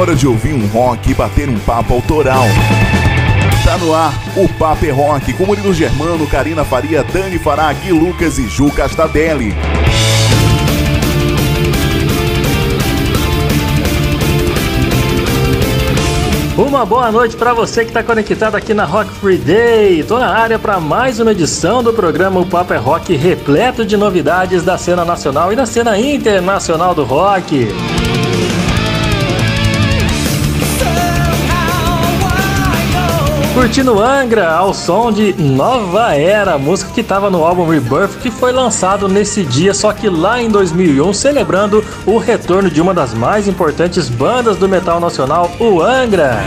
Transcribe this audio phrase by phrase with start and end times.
[0.00, 2.44] hora de ouvir um rock e bater um papo autoral.
[3.62, 8.38] Tá no ar o Papo é Rock com Murilo Germano, Karina Faria, Dani Fará, Lucas
[8.38, 9.54] e Ju Castadelli.
[16.56, 20.02] Uma boa noite para você que está conectado aqui na Rock Free Day.
[20.02, 23.98] Tô na área para mais uma edição do programa O Papo é Rock, repleto de
[23.98, 27.68] novidades da cena nacional e da cena internacional do rock.
[33.54, 38.52] Curtindo Angra ao som de Nova Era, música que estava no álbum Rebirth, que foi
[38.52, 43.48] lançado nesse dia, só que lá em 2001, celebrando o retorno de uma das mais
[43.48, 46.38] importantes bandas do metal nacional, o Angra.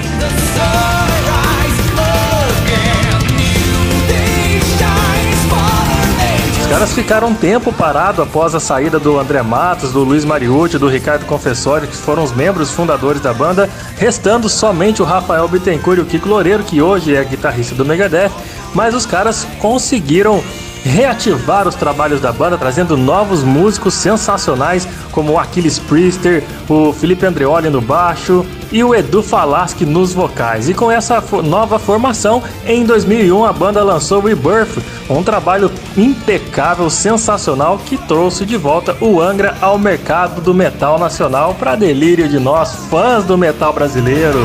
[6.68, 10.88] Caras ficaram um tempo parado após a saída do André Matos, do Luiz Mariucci, do
[10.88, 16.02] Ricardo Confessori, que foram os membros fundadores da banda, restando somente o Rafael Bittencourt e
[16.02, 18.32] o Kiko Loureiro, que hoje é guitarrista do Megadeth,
[18.74, 20.44] mas os caras conseguiram
[20.84, 27.26] reativar os trabalhos da banda, trazendo novos músicos sensacionais como o Aquiles Priester, o Felipe
[27.26, 30.68] Andreoli no baixo e o Edu Falaschi nos vocais.
[30.68, 37.78] E com essa nova formação, em 2001 a banda lançou Rebirth, um trabalho impecável, sensacional
[37.78, 42.76] que trouxe de volta o Angra ao mercado do metal nacional para delírio de nós
[42.90, 44.40] fãs do metal brasileiro.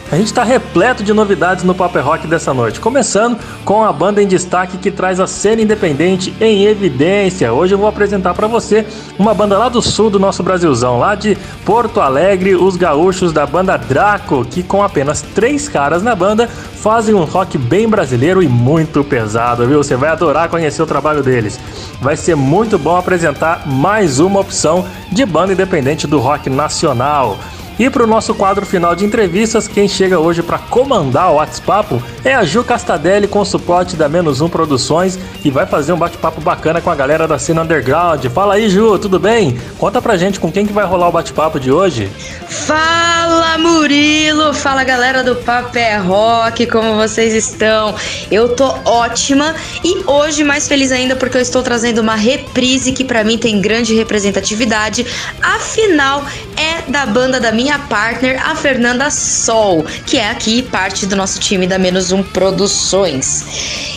[0.09, 4.23] A gente está repleto de novidades no Paper Rock dessa noite, começando com a banda
[4.23, 7.51] em destaque que traz a cena independente em evidência.
[7.51, 8.85] Hoje eu vou apresentar para você
[9.19, 13.46] uma banda lá do sul do nosso Brasilzão, lá de Porto Alegre, os gaúchos da
[13.46, 18.47] banda Draco, que com apenas três caras na banda fazem um rock bem brasileiro e
[18.47, 19.84] muito pesado, viu?
[19.84, 21.59] Você vai adorar conhecer o trabalho deles.
[22.01, 27.38] Vai ser muito bom apresentar mais uma opção de banda independente do rock nacional.
[27.80, 32.02] E para o nosso quadro final de entrevistas, quem chega hoje para comandar o WhatsApp
[32.26, 36.42] é a Ju Castadelli com suporte da Menos Um Produções e vai fazer um bate-papo
[36.42, 38.26] bacana com a galera da cena underground.
[38.30, 39.60] Fala aí, Ju, tudo bem?
[39.78, 42.10] Conta pra gente com quem que vai rolar o bate-papo de hoje.
[42.50, 44.56] Fala, Murilo!
[44.56, 47.94] Fala, galera do Papé Rock, como vocês estão?
[48.32, 53.04] Eu tô ótima e hoje mais feliz ainda porque eu estou trazendo uma reprise que
[53.04, 55.06] para mim tem grande representatividade.
[55.44, 61.05] Afinal, é da banda da minha minha partner, a Fernanda Sol, que é aqui parte
[61.05, 63.44] do nosso time da Menos Um Produções.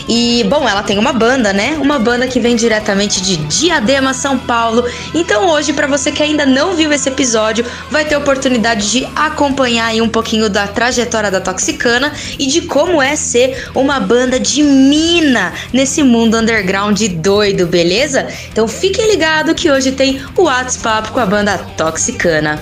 [0.09, 1.77] E, bom, ela tem uma banda, né?
[1.81, 4.83] Uma banda que vem diretamente de Diadema, São Paulo.
[5.13, 9.85] Então, hoje, para você que ainda não viu esse episódio, vai ter oportunidade de acompanhar
[9.85, 14.61] aí um pouquinho da trajetória da Toxicana e de como é ser uma banda de
[14.63, 18.27] mina nesse mundo underground doido, beleza?
[18.51, 22.61] Então, fiquem ligados que hoje tem o WhatsApp com a banda Toxicana.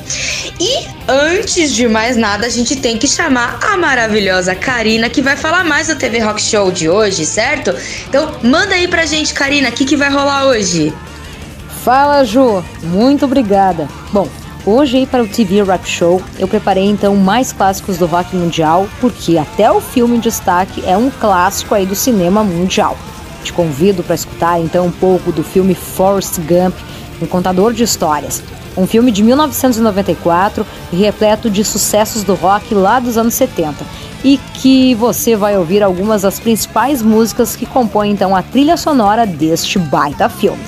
[0.60, 5.36] E Antes de mais nada, a gente tem que chamar a maravilhosa Karina, que vai
[5.36, 7.74] falar mais do TV Rock Show de hoje, certo?
[8.08, 10.94] Então, manda aí pra gente, Karina, o que, que vai rolar hoje?
[11.84, 12.64] Fala, Ju.
[12.84, 13.88] Muito obrigada.
[14.14, 14.30] Bom,
[14.64, 18.88] hoje aí para o TV Rock Show, eu preparei então mais clássicos do rock mundial,
[19.02, 22.96] porque até o filme em destaque é um clássico aí do cinema mundial.
[23.44, 26.76] Te convido para escutar então um pouco do filme Forrest Gump,
[27.22, 28.42] um contador de histórias
[28.78, 33.86] um filme de 1994 repleto de sucessos do rock lá dos anos 70
[34.24, 39.26] e que você vai ouvir algumas das principais músicas que compõem então a trilha sonora
[39.26, 40.64] deste baita filme.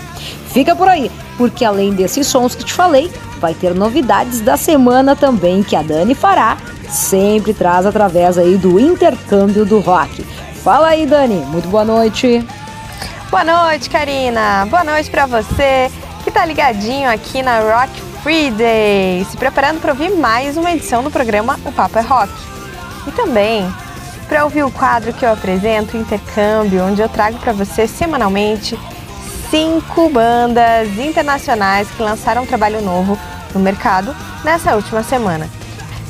[0.48, 5.16] Fica por aí, porque além desses sons que te falei, vai ter novidades da semana
[5.16, 6.58] também que a Dani fará,
[6.90, 10.24] sempre traz através aí do intercâmbio do rock.
[10.64, 11.44] Fala aí, Dani.
[11.48, 12.46] Muito boa noite.
[13.30, 14.66] Boa noite, Karina.
[14.70, 15.90] Boa noite para você
[16.32, 21.04] que tá ligadinho aqui na Rock Free Day, se preparando para ouvir mais uma edição
[21.04, 22.32] do programa O Papo é Rock.
[23.06, 23.70] E também
[24.30, 28.80] para ouvir o quadro que eu apresento, o Intercâmbio, onde eu trago para você semanalmente
[29.50, 33.20] cinco bandas internacionais que lançaram um trabalho novo
[33.54, 35.50] no mercado nessa última semana.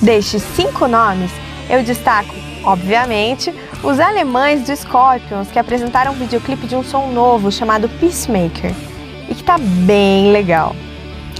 [0.03, 1.31] Destes cinco nomes,
[1.67, 3.51] eu destaco, obviamente,
[3.81, 8.90] os alemães do Scorpions, que apresentaram um videoclipe de um som novo chamado Peacemaker.
[9.31, 10.75] E que tá bem legal.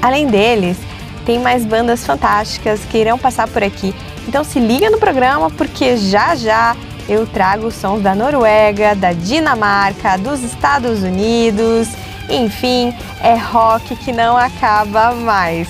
[0.01, 0.77] Além deles,
[1.25, 3.93] tem mais bandas fantásticas que irão passar por aqui.
[4.27, 6.75] Então se liga no programa porque já já
[7.09, 11.89] eu trago sons da Noruega, da Dinamarca, dos Estados Unidos,
[12.29, 15.67] enfim, é rock que não acaba mais.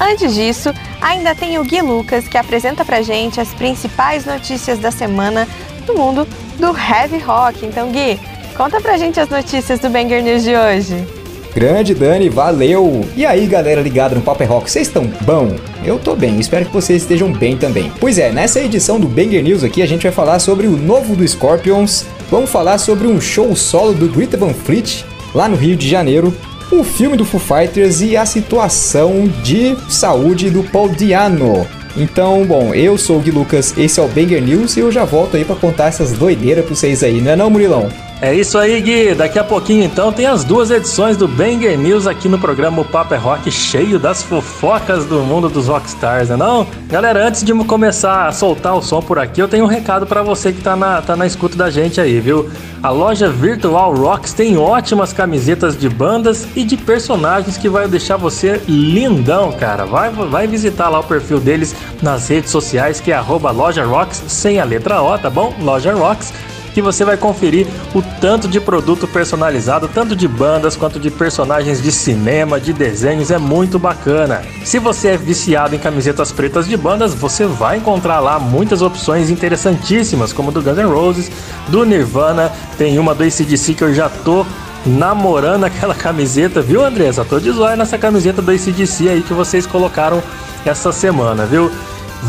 [0.00, 4.90] Antes disso, ainda tem o Gui Lucas que apresenta pra gente as principais notícias da
[4.90, 5.46] semana
[5.86, 6.26] do mundo
[6.58, 7.64] do heavy rock.
[7.64, 8.18] Então, Gui,
[8.56, 11.19] conta pra gente as notícias do Banger News de hoje.
[11.54, 13.04] Grande Dani, valeu!
[13.16, 15.56] E aí galera ligada no Paper Rock, vocês estão bom?
[15.84, 17.90] Eu tô bem, espero que vocês estejam bem também.
[17.98, 21.16] Pois é, nessa edição do Banger News aqui a gente vai falar sobre o novo
[21.16, 25.04] do Scorpions, vamos falar sobre um show solo do Greta Van Fleet
[25.34, 26.32] lá no Rio de Janeiro,
[26.70, 31.66] o filme do Foo Fighters e a situação de saúde do Paul Diano.
[31.96, 35.04] Então, bom, eu sou o Gui Lucas, esse é o Banger News e eu já
[35.04, 37.88] volto aí para contar essas doideiras pra vocês aí, não é não, Murilão?
[38.22, 39.14] É isso aí, Gui.
[39.14, 42.84] Daqui a pouquinho, então, tem as duas edições do Banger News aqui no programa O
[42.84, 46.66] Papo é Rock, cheio das fofocas do mundo dos rockstars, né não?
[46.86, 50.22] Galera, antes de começar a soltar o som por aqui, eu tenho um recado para
[50.22, 52.50] você que tá na, tá na escuta da gente aí, viu?
[52.82, 58.18] A loja Virtual Rocks tem ótimas camisetas de bandas e de personagens que vai deixar
[58.18, 59.86] você lindão, cara.
[59.86, 64.22] Vai, vai visitar lá o perfil deles nas redes sociais, que é arroba loja Rocks,
[64.28, 65.54] sem a letra O, tá bom?
[65.62, 66.34] Loja Rocks
[66.72, 71.82] que você vai conferir o tanto de produto personalizado, tanto de bandas quanto de personagens
[71.82, 74.42] de cinema, de desenhos, é muito bacana.
[74.64, 79.30] Se você é viciado em camisetas pretas de bandas, você vai encontrar lá muitas opções
[79.30, 81.30] interessantíssimas, como do Guns N' Roses,
[81.68, 84.46] do Nirvana, tem uma do ACDC que eu já tô
[84.86, 87.24] namorando aquela camiseta, viu Andressa?
[87.24, 90.22] Tô de zóio nessa camiseta do ACDC aí que vocês colocaram
[90.64, 91.70] essa semana, viu?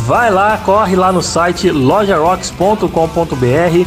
[0.06, 3.86] Vai lá, corre lá no site lojarocks.com.br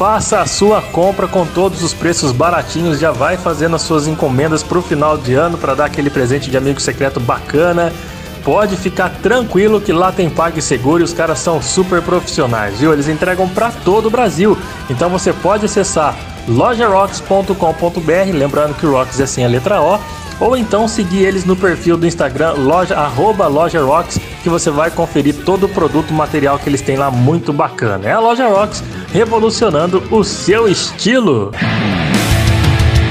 [0.00, 4.62] Faça a sua compra com todos os preços baratinhos, já vai fazendo as suas encomendas
[4.62, 7.92] para o final de ano para dar aquele presente de amigo secreto bacana.
[8.42, 12.94] Pode ficar tranquilo que lá tem PagSeguro e os caras são super profissionais, viu?
[12.94, 14.56] Eles entregam para todo o Brasil.
[14.88, 16.16] Então você pode acessar
[16.48, 19.98] lojarocks.com.br, lembrando que o Rocks é sem a letra O,
[20.40, 24.90] ou então seguir eles no perfil do Instagram loja arroba loja Rocks, que você vai
[24.90, 28.08] conferir todo o produto material que eles têm lá muito bacana.
[28.08, 28.82] É a loja Rocks
[29.12, 31.52] revolucionando o seu estilo.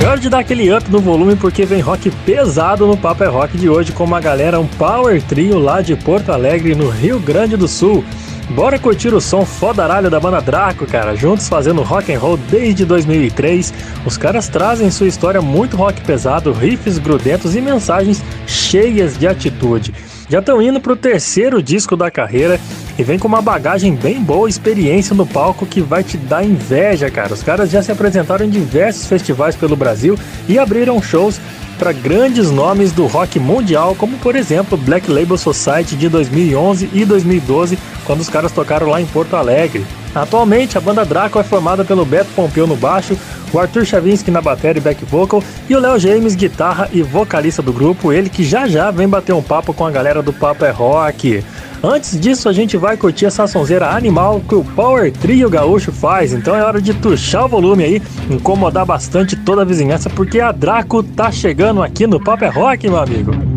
[0.02, 3.28] É hora de dar aquele up no volume porque vem rock pesado no Papo é
[3.28, 7.20] Rock de hoje com uma galera, um power trio lá de Porto Alegre, no Rio
[7.20, 8.04] Grande do Sul.
[8.50, 12.84] Bora curtir o som fodaralho da banda Draco, cara, juntos fazendo rock and roll desde
[12.84, 13.72] 2003.
[14.06, 19.94] Os caras trazem sua história muito rock pesado, riffs grudentos e mensagens cheias de atitude.
[20.28, 22.60] Já estão indo pro terceiro disco da carreira
[23.00, 27.10] e vem com uma bagagem bem boa, experiência no palco que vai te dar inveja,
[27.10, 27.34] cara.
[27.34, 30.20] Os caras já se apresentaram em diversos festivais pelo Brasil
[30.50, 31.40] e abriram shows
[31.78, 37.06] para grandes nomes do rock mundial, como por exemplo Black Label Society de 2011 e
[37.06, 39.86] 2012, quando os caras tocaram lá em Porto Alegre.
[40.14, 43.18] Atualmente, a banda Draco é formada pelo Beto Pompeu no baixo,
[43.54, 47.62] o Arthur Chavinsky na bateria e back vocal e o Léo James, guitarra e vocalista
[47.62, 50.66] do grupo, ele que já já vem bater um papo com a galera do Papo
[50.66, 51.42] é Rock.
[51.82, 56.34] Antes disso, a gente vai curtir essa sonzeira animal que o Power Trio Gaúcho faz.
[56.34, 60.52] Então é hora de tuchar o volume aí, incomodar bastante toda a vizinhança, porque a
[60.52, 63.49] Draco tá chegando aqui no Paper é Rock, meu amigo.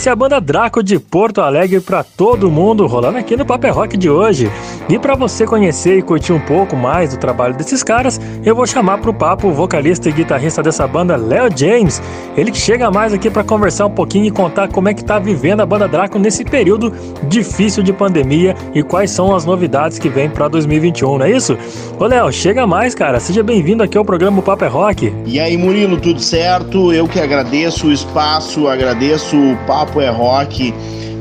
[0.00, 3.74] Essa é a banda Draco de Porto Alegre para todo mundo, rolando aqui no Paper
[3.74, 4.50] Rock de hoje.
[4.90, 8.66] E para você conhecer e curtir um pouco mais do trabalho desses caras, eu vou
[8.66, 12.02] chamar pro papo o vocalista e guitarrista dessa banda, Léo James.
[12.36, 15.20] Ele que chega mais aqui para conversar um pouquinho e contar como é que tá
[15.20, 16.92] vivendo a banda Draco nesse período
[17.28, 21.56] difícil de pandemia e quais são as novidades que vem para 2021, não é isso?
[21.96, 23.20] Ô Léo, chega mais, cara.
[23.20, 25.14] Seja bem-vindo aqui ao programa Paper Rock.
[25.24, 26.92] E aí, Murilo, tudo certo?
[26.92, 30.74] Eu que agradeço o espaço, agradeço o Papo é Rock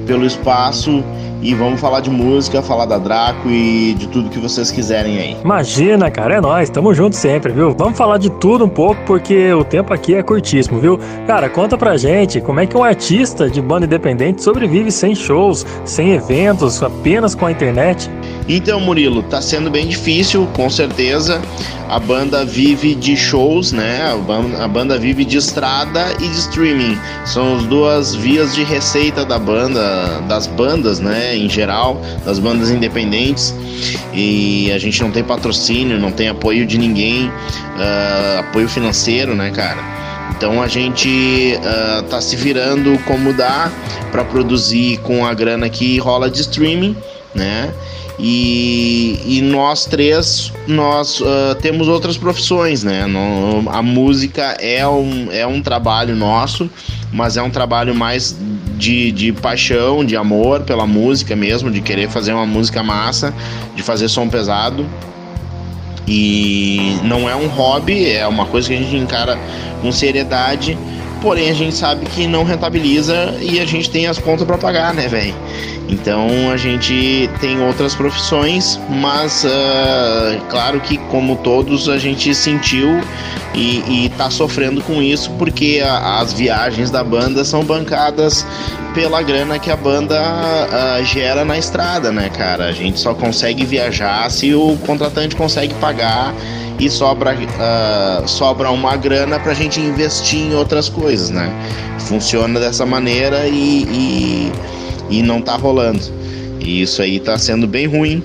[0.07, 1.03] pelo espaço
[1.41, 5.37] e vamos falar de música, falar da Draco e de tudo que vocês quiserem aí.
[5.43, 7.73] Imagina, cara, é nós, tamo junto sempre, viu?
[7.77, 10.99] Vamos falar de tudo um pouco porque o tempo aqui é curtíssimo, viu?
[11.25, 15.65] Cara, conta pra gente como é que um artista de banda independente sobrevive sem shows,
[15.85, 18.09] sem eventos, apenas com a internet.
[18.47, 21.39] Então, Murilo, tá sendo bem difícil, com certeza.
[21.87, 24.15] A banda vive de shows, né?
[24.59, 26.97] A banda vive de estrada e de streaming.
[27.25, 31.28] São as duas vias de receita da banda, das bandas, né?
[31.35, 33.53] Em geral, das bandas independentes.
[34.13, 39.51] E a gente não tem patrocínio, não tem apoio de ninguém, uh, apoio financeiro, né,
[39.51, 39.99] cara?
[40.35, 43.71] Então a gente uh, tá se virando como dá
[44.11, 46.95] para produzir com a grana que rola de streaming,
[47.35, 47.73] né?
[48.21, 53.05] E, e nós três, nós uh, temos outras profissões, né?
[53.05, 56.69] No, a música é um, é um trabalho nosso,
[57.13, 58.35] mas é um trabalho mais
[58.79, 63.33] de, de paixão, de amor pela música mesmo, de querer fazer uma música massa,
[63.75, 64.87] de fazer som pesado.
[66.07, 69.37] E não é um hobby, é uma coisa que a gente encara
[69.81, 70.77] com seriedade
[71.21, 74.93] porém a gente sabe que não rentabiliza e a gente tem as contas para pagar,
[74.93, 75.35] né, velho?
[75.89, 83.01] Então a gente tem outras profissões, mas uh, claro que como todos a gente sentiu
[83.55, 88.45] e, e tá sofrendo com isso porque a, as viagens da banda são bancadas
[88.93, 92.65] pela grana que a banda uh, gera na estrada, né, cara?
[92.65, 96.35] A gente só consegue viajar se o contratante consegue pagar
[96.79, 101.51] e sobra, uh, sobra uma grana para a gente investir em outras coisas, né?
[101.99, 104.51] Funciona dessa maneira e, e,
[105.09, 105.99] e não tá rolando.
[106.59, 108.23] E isso aí tá sendo bem ruim,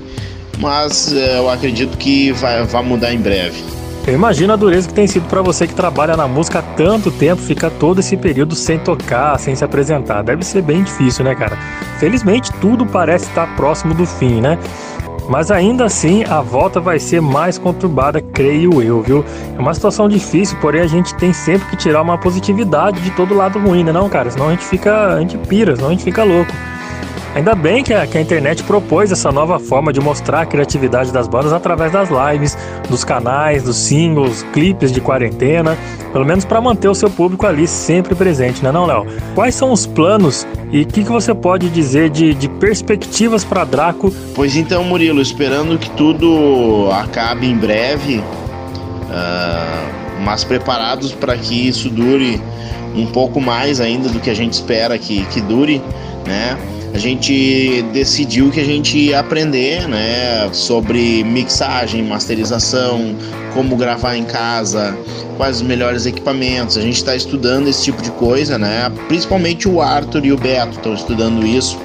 [0.59, 3.75] mas uh, eu acredito que vai, vai mudar em breve.
[4.07, 7.11] Eu imagino a dureza que tem sido para você que trabalha na música há tanto
[7.11, 10.23] tempo, ficar todo esse período sem tocar, sem se apresentar.
[10.23, 11.57] Deve ser bem difícil, né, cara?
[11.99, 14.59] Felizmente tudo parece estar próximo do fim, né?
[15.29, 19.25] Mas ainda assim, a volta vai ser mais conturbada, creio eu, viu?
[19.57, 23.35] É uma situação difícil, porém a gente tem sempre que tirar uma positividade de todo
[23.35, 24.31] lado ruim, né não, cara?
[24.31, 26.53] Senão a gente fica, a gente pira, senão a gente fica louco.
[27.35, 31.13] Ainda bem que a, que a, internet propôs essa nova forma de mostrar a criatividade
[31.13, 32.57] das bandas através das lives,
[32.89, 35.77] dos canais, dos singles, clipes de quarentena,
[36.13, 39.05] pelo menos para manter o seu público ali sempre presente, né não, Léo?
[39.35, 43.65] Quais são os planos e o que, que, você pode dizer de, de perspectivas para
[43.65, 44.15] Draco?
[44.35, 48.23] Pois então, Murilo, esperando que tudo acabe em breve, uh,
[50.25, 52.41] mas preparados para que isso dure
[52.95, 55.83] um pouco mais ainda do que a gente espera que, que dure,
[56.25, 56.57] né?
[56.95, 63.17] A gente decidiu que a gente ia aprender né, sobre mixagem, masterização,
[63.53, 64.97] como gravar em casa,
[65.37, 66.77] quais os melhores equipamentos.
[66.77, 68.93] A gente está estudando esse tipo de coisa, né?
[69.09, 71.77] Principalmente o Arthur e o Beto estão estudando isso.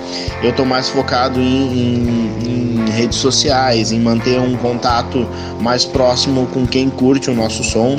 [0.43, 5.27] Eu estou mais focado em, em, em, redes sociais, em manter um contato
[5.59, 7.95] mais próximo com quem curte o nosso som,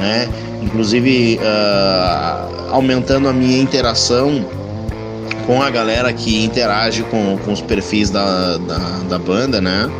[0.00, 0.26] né?
[0.62, 4.63] Inclusive uh, aumentando a minha interação
[5.46, 8.78] com a galera que interage com, com os perfis da, da,
[9.08, 9.90] da banda, né?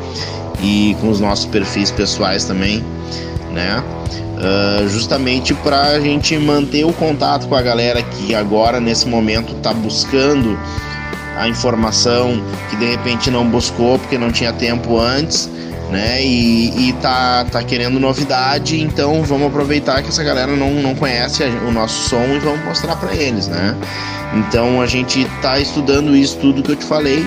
[0.62, 2.84] E com os nossos perfis pessoais também,
[3.52, 3.82] né?
[4.34, 9.54] Uh, justamente para a gente manter o contato com a galera que agora nesse momento
[9.54, 10.58] está buscando
[11.36, 15.48] a informação que de repente não buscou porque não tinha tempo antes,
[15.94, 16.20] né?
[16.24, 21.44] E, e tá, tá querendo novidade, então vamos aproveitar que essa galera não, não conhece
[21.44, 23.76] o nosso som e vamos mostrar para eles, né?
[24.34, 27.24] Então a gente está estudando isso tudo que eu te falei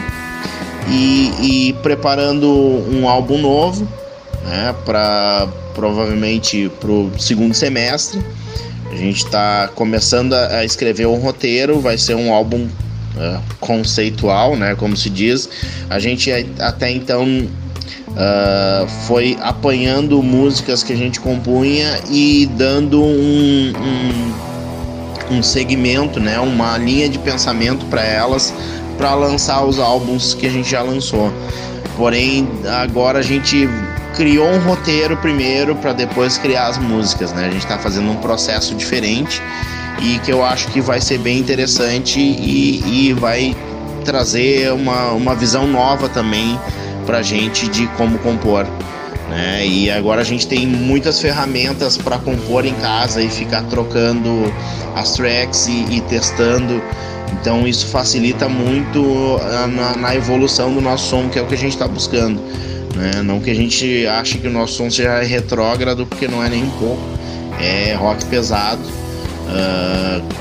[0.89, 2.45] e, e preparando
[2.91, 3.87] um álbum novo,
[4.43, 4.75] né?
[4.83, 8.21] Para provavelmente para o segundo semestre.
[8.91, 14.75] A gente está começando a, escrever um roteiro, vai ser um álbum uh, conceitual, né?
[14.75, 15.49] Como se diz.
[15.89, 17.47] A gente até então
[18.17, 24.47] uh, foi apanhando músicas que a gente compunha e dando um, um
[25.29, 28.53] um segmento, né, uma linha de pensamento para elas
[28.97, 31.31] para lançar os álbuns que a gente já lançou.
[31.95, 32.47] Porém,
[32.81, 33.69] agora a gente
[34.15, 37.45] criou um roteiro primeiro para depois criar as músicas, né?
[37.45, 39.41] A gente está fazendo um processo diferente
[40.01, 43.55] e que eu acho que vai ser bem interessante e, e vai
[44.03, 46.59] trazer uma, uma visão nova também
[47.07, 48.67] para gente de como compor.
[49.29, 49.65] Né?
[49.65, 54.53] E agora a gente tem muitas ferramentas para compor em casa e ficar trocando
[54.95, 56.81] as tracks e, e testando.
[57.33, 59.39] Então isso facilita muito
[59.75, 62.39] na, na, evolução do nosso som, que é o que a gente está buscando.
[62.95, 63.21] Né?
[63.23, 66.63] Não que a gente ache que o nosso som seja retrógrado, porque não é nem
[66.63, 67.01] um pouco.
[67.59, 68.81] É rock pesado,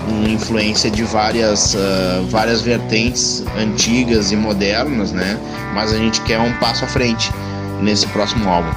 [0.05, 5.39] com influência de várias, uh, várias vertentes antigas e modernas, né?
[5.75, 7.33] Mas a gente quer um passo à frente
[7.81, 8.71] nesse próximo álbum.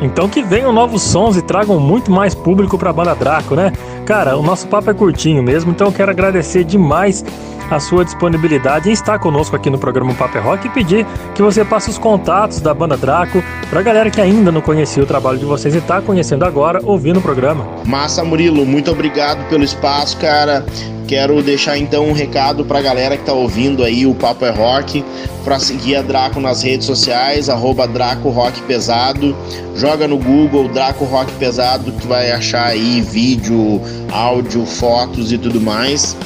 [0.00, 3.72] Então que venham novos sons e tragam muito mais público para a banda Draco, né?
[4.04, 7.24] Cara, o nosso papo é curtinho mesmo, então eu quero agradecer demais
[7.70, 11.40] a sua disponibilidade em estar conosco aqui no programa Paper é Rock e pedir que
[11.40, 15.06] você passe os contatos da banda Draco para a galera que ainda não conhecia o
[15.06, 17.66] trabalho de vocês e está conhecendo agora, ouvindo o programa.
[17.86, 20.66] Massa, Murilo, muito obrigado pelo espaço, cara.
[21.06, 24.50] Quero deixar então um recado para a galera que está ouvindo aí o Papo é
[24.50, 25.04] Rock,
[25.44, 29.36] para seguir a Draco nas redes sociais, arroba Draco Rock Pesado.
[29.74, 35.60] Joga no Google Draco Rock Pesado que vai achar aí vídeo, áudio, fotos e tudo
[35.60, 36.16] mais.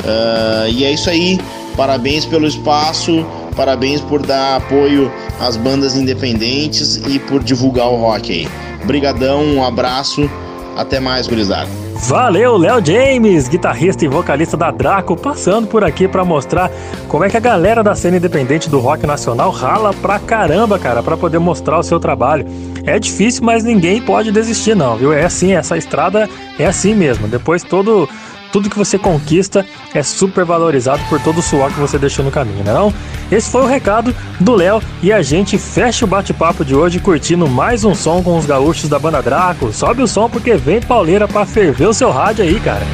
[0.00, 1.38] Uh, e é isso aí.
[1.76, 3.24] Parabéns pelo espaço,
[3.56, 8.48] parabéns por dar apoio às bandas independentes e por divulgar o rock aí.
[8.84, 10.28] Brigadão, um abraço,
[10.76, 11.68] até mais, gurizada.
[12.02, 16.70] Valeu, Léo James, guitarrista e vocalista da Draco, passando por aqui para mostrar
[17.08, 21.02] como é que a galera da cena independente do rock nacional rala pra caramba, cara,
[21.02, 22.46] para poder mostrar o seu trabalho.
[22.84, 25.12] É difícil, mas ninguém pode desistir não, viu?
[25.12, 26.28] É assim, essa estrada
[26.58, 27.28] é assim mesmo.
[27.28, 28.08] Depois todo
[28.52, 32.30] tudo que você conquista é super valorizado por todo o suor que você deixou no
[32.30, 32.94] caminho, não é não?
[33.30, 37.48] Esse foi o recado do Léo e a gente fecha o bate-papo de hoje curtindo
[37.48, 39.72] mais um som com os gaúchos da banda Draco.
[39.72, 42.84] Sobe o som porque vem pauleira para ferver o seu rádio aí, cara.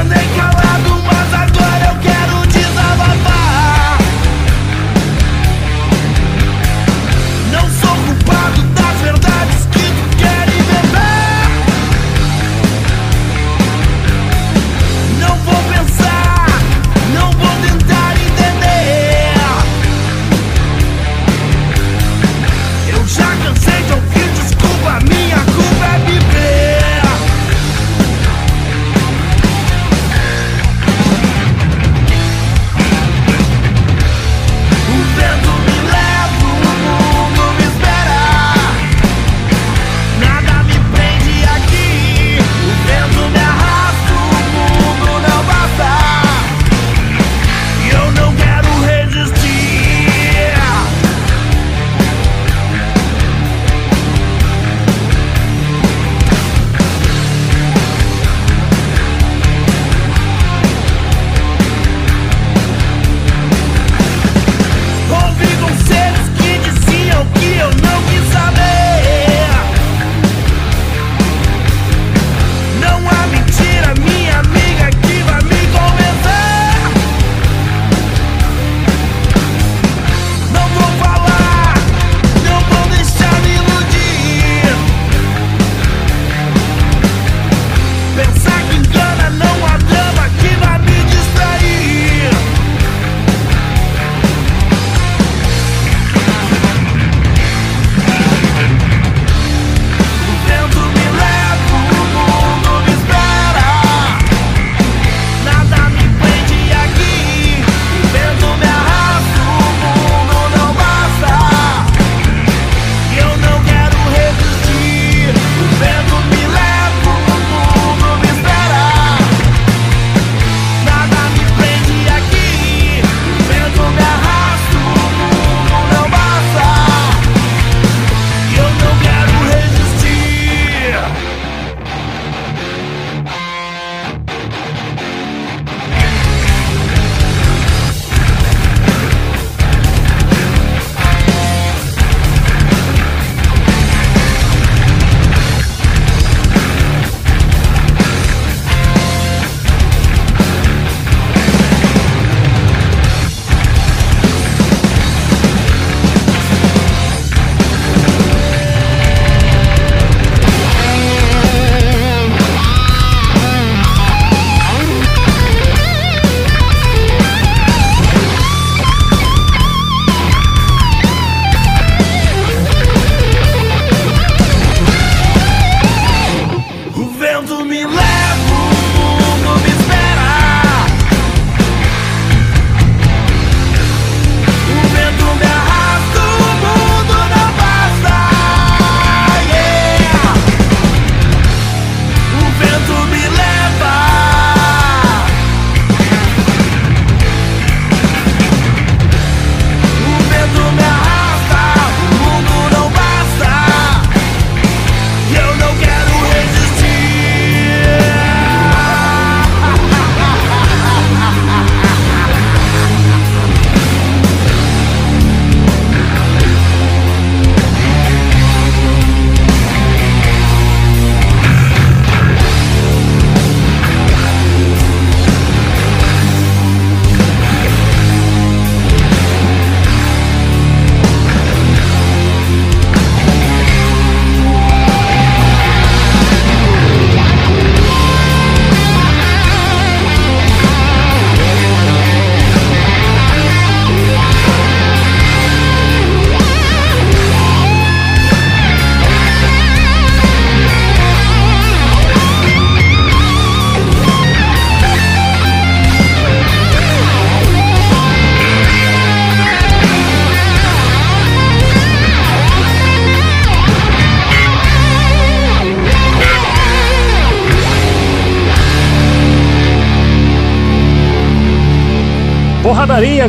[0.00, 0.59] Andei calado,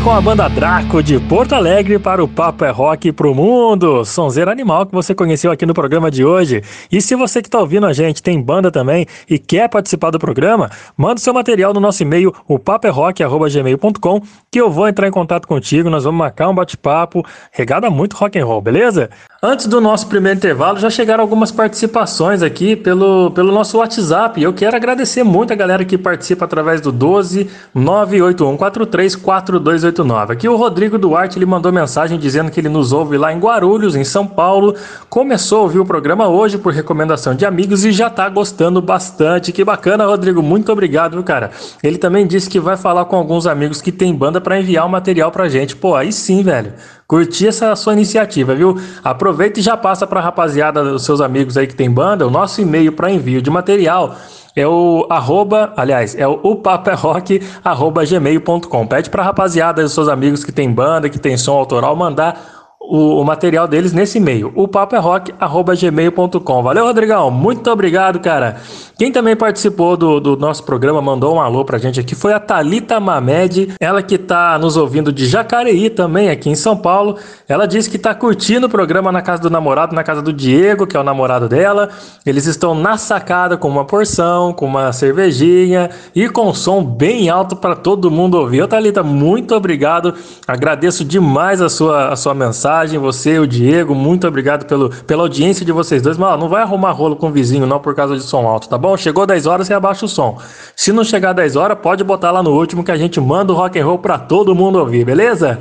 [0.04, 4.04] com a banda Draco de Porto Alegre para o Papo é Rock pro Mundo.
[4.04, 6.64] Sonzeira animal que você conheceu aqui no programa de hoje.
[6.92, 10.18] E se você que está ouvindo a gente tem banda também e quer participar do
[10.18, 15.48] programa, manda seu material no nosso e-mail, o paperrock.gmail.com, que eu vou entrar em contato
[15.48, 19.10] contigo, nós vamos marcar um bate-papo, regada muito rock and roll, beleza?
[19.44, 24.40] Antes do nosso primeiro intervalo, já chegaram algumas participações aqui pelo, pelo nosso WhatsApp.
[24.40, 30.34] Eu quero agradecer muito a galera que participa através do 12 98143 4289.
[30.34, 33.96] Aqui o Rodrigo Duarte ele mandou mensagem dizendo que ele nos ouve lá em Guarulhos,
[33.96, 34.76] em São Paulo.
[35.10, 39.52] Começou a ouvir o programa hoje por recomendação de amigos e já tá gostando bastante.
[39.52, 40.44] Que bacana, Rodrigo.
[40.44, 41.50] Muito obrigado, viu, cara?
[41.82, 44.90] Ele também disse que vai falar com alguns amigos que tem banda para enviar o
[44.90, 45.76] material pra gente.
[45.76, 46.74] Pô, aí sim, velho.
[47.08, 48.80] Curti essa sua iniciativa, viu?
[49.04, 52.62] Aproveita e já passa pra rapaziada, os seus amigos aí que tem banda, o nosso
[52.62, 54.16] e-mail para envio de material
[54.56, 58.88] é o arroba, aliás, é o upaperrock, arroba gmail.com.
[58.88, 62.61] Pede pra rapaziada, os seus amigos que tem banda, que tem som autoral, mandar
[62.92, 66.62] o, o, material deles nesse e-mail, o paperrock.gmail.com.
[66.62, 67.32] Valeu, Rodrigão.
[67.32, 68.58] Muito obrigado, cara.
[69.00, 72.40] Quem também participou do, do, nosso programa, mandou um alô pra gente aqui, foi a
[72.40, 77.18] Talita Mamed, ela que tá nos ouvindo de Jacareí também, aqui em São Paulo.
[77.48, 80.86] Ela disse que tá curtindo o programa na casa do namorado, na casa do Diego,
[80.86, 81.88] que é o namorado dela.
[82.26, 87.56] Eles estão na sacada com uma porção, com uma cervejinha e com som bem alto
[87.56, 88.64] para todo mundo ouvir.
[88.64, 90.14] Ô, Thalita, muito obrigado.
[90.46, 92.81] Agradeço demais a sua, a sua mensagem.
[92.90, 96.18] Você e o Diego, muito obrigado pelo, pela audiência de vocês dois.
[96.18, 98.70] Mas ó, não vai arrumar rolo com o vizinho, não, por causa de som alto,
[98.70, 98.92] tá bom?
[98.92, 98.98] bom?
[98.98, 100.38] Chegou 10 horas, você abaixa o som.
[100.76, 103.56] Se não chegar 10 horas, pode botar lá no último que a gente manda o
[103.56, 105.60] rock and roll para todo mundo ouvir, beleza?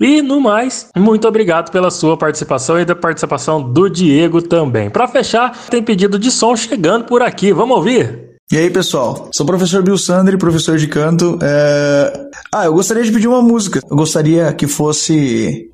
[0.00, 4.90] E no mais, muito obrigado pela sua participação e da participação do Diego também.
[4.90, 7.52] Para fechar, tem pedido de som chegando por aqui.
[7.52, 8.32] Vamos ouvir?
[8.50, 9.30] E aí, pessoal?
[9.32, 11.38] Sou o professor Bill Sandri, professor de canto.
[11.40, 12.28] É...
[12.52, 13.80] Ah, eu gostaria de pedir uma música.
[13.88, 15.70] Eu gostaria que fosse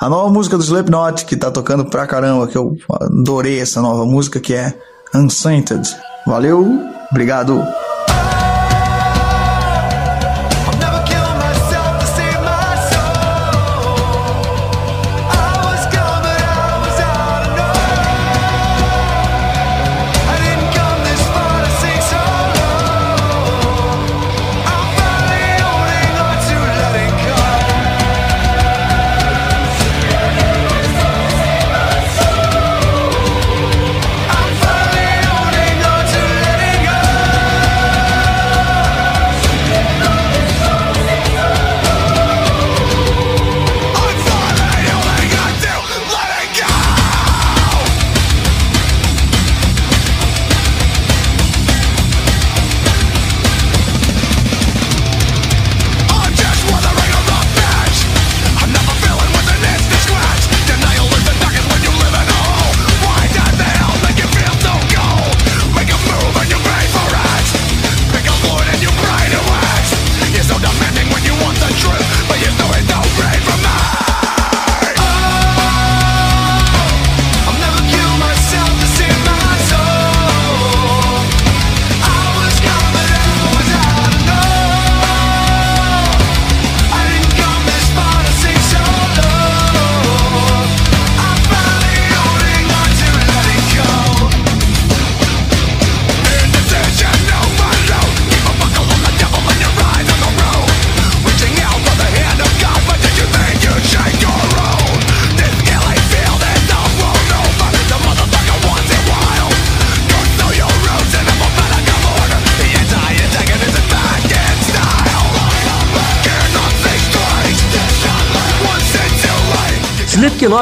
[0.00, 4.04] a nova música do Slipknot, que tá tocando pra caramba, que eu adorei essa nova
[4.04, 4.72] música, que é
[5.14, 5.88] Unsainted.
[6.26, 6.66] Valeu,
[7.10, 7.62] obrigado.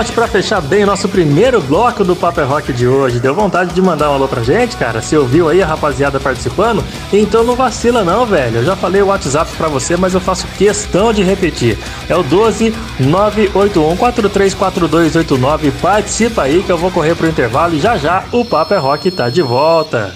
[0.00, 3.20] Slipknot para fechar bem o nosso primeiro bloco do Paper Rock de hoje.
[3.20, 5.02] Deu vontade de mandar um alô pra gente, cara?
[5.02, 6.82] Você ouviu aí a rapaziada participando?
[7.12, 8.58] Então não vacila não, velho.
[8.58, 11.78] Eu já falei o WhatsApp para você, mas eu faço questão de repetir.
[12.08, 15.70] É o 12 981 434289.
[15.72, 19.28] Participa aí que eu vou correr pro intervalo e já já o Paper Rock tá
[19.28, 20.14] de volta.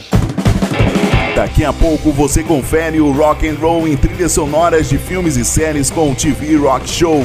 [1.35, 5.45] Daqui a pouco você confere o rock and roll em trilhas sonoras de filmes e
[5.45, 7.25] séries com o TV Rock Show.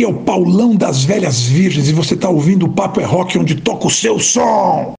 [0.00, 3.38] Aqui é o Paulão das Velhas Virgens e você está ouvindo o Papo é Rock
[3.38, 4.94] onde toca o seu som.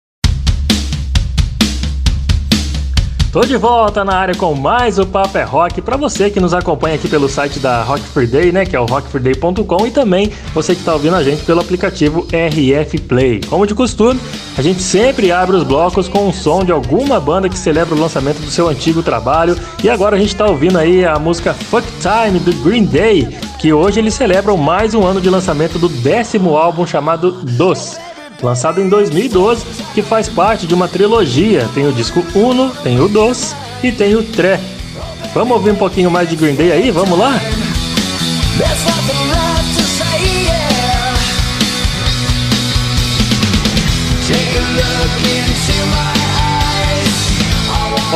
[3.31, 5.81] Tô de volta na área com mais o Papo é Rock.
[5.81, 8.79] Para você que nos acompanha aqui pelo site da Rock Free Day, né, que é
[8.79, 13.39] o rockfreeday.com e também você que está ouvindo a gente pelo aplicativo RF Play.
[13.49, 14.19] Como de costume,
[14.57, 17.99] a gente sempre abre os blocos com um som de alguma banda que celebra o
[17.99, 19.57] lançamento do seu antigo trabalho.
[19.81, 23.29] E agora a gente está ouvindo aí a música Fuck Time do Green Day,
[23.61, 27.97] que hoje eles celebram mais um ano de lançamento do décimo álbum chamado Dos
[28.41, 31.69] lançado em 2012, que faz parte de uma trilogia.
[31.73, 34.59] Tem o disco Uno, tem o Dos e tem o Tré.
[35.33, 36.91] Vamos ouvir um pouquinho mais de Green Day aí?
[36.91, 37.39] Vamos lá?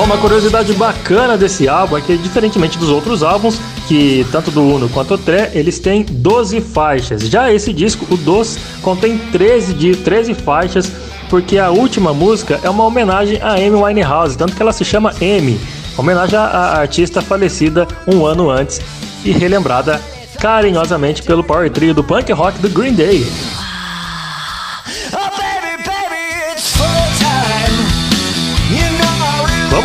[0.03, 4.89] Uma curiosidade bacana desse álbum é que, diferentemente dos outros álbuns, que tanto do Uno
[4.89, 7.21] quanto do Tré, eles têm 12 faixas.
[7.23, 10.91] Já esse disco, o Dos, contém 13, de, 13 faixas,
[11.29, 15.13] porque a última música é uma homenagem a Amy Winehouse, tanto que ela se chama
[15.21, 15.59] Amy,
[15.97, 18.81] homenagem à artista falecida um ano antes
[19.23, 20.01] e relembrada
[20.39, 23.25] carinhosamente pelo power trio do punk rock do Green Day.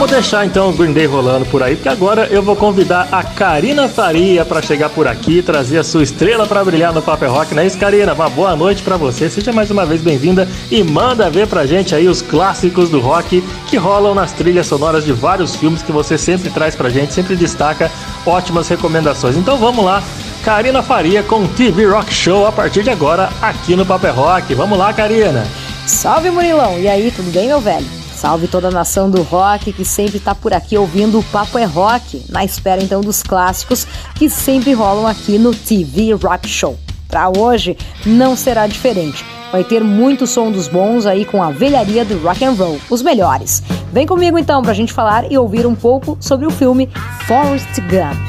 [0.00, 3.22] Vamos deixar então o Green Day rolando por aí, porque agora eu vou convidar a
[3.22, 7.54] Karina Faria para chegar por aqui trazer a sua estrela para brilhar no Paper Rock,
[7.54, 8.14] não é isso, Karina?
[8.14, 11.94] Uma boa noite para você, seja mais uma vez bem-vinda e manda ver pra gente
[11.94, 16.16] aí os clássicos do rock que rolam nas trilhas sonoras de vários filmes que você
[16.16, 17.90] sempre traz pra gente, sempre destaca
[18.24, 19.36] ótimas recomendações.
[19.36, 20.02] Então vamos lá,
[20.42, 24.54] Karina Faria com TV Rock Show a partir de agora aqui no Paper Rock.
[24.54, 25.46] Vamos lá, Karina!
[25.86, 26.78] Salve Murilão!
[26.78, 27.99] E aí, tudo bem, meu velho?
[28.20, 31.64] Salve toda a nação do rock que sempre está por aqui ouvindo o Papo é
[31.64, 36.78] Rock, na espera então dos clássicos que sempre rolam aqui no TV Rock Show.
[37.08, 39.24] Para hoje não será diferente.
[39.50, 43.00] Vai ter muito som dos bons aí com a velharia do rock and roll, os
[43.00, 43.62] melhores.
[43.90, 46.90] Vem comigo então para a gente falar e ouvir um pouco sobre o filme
[47.26, 48.20] Forrest Gump.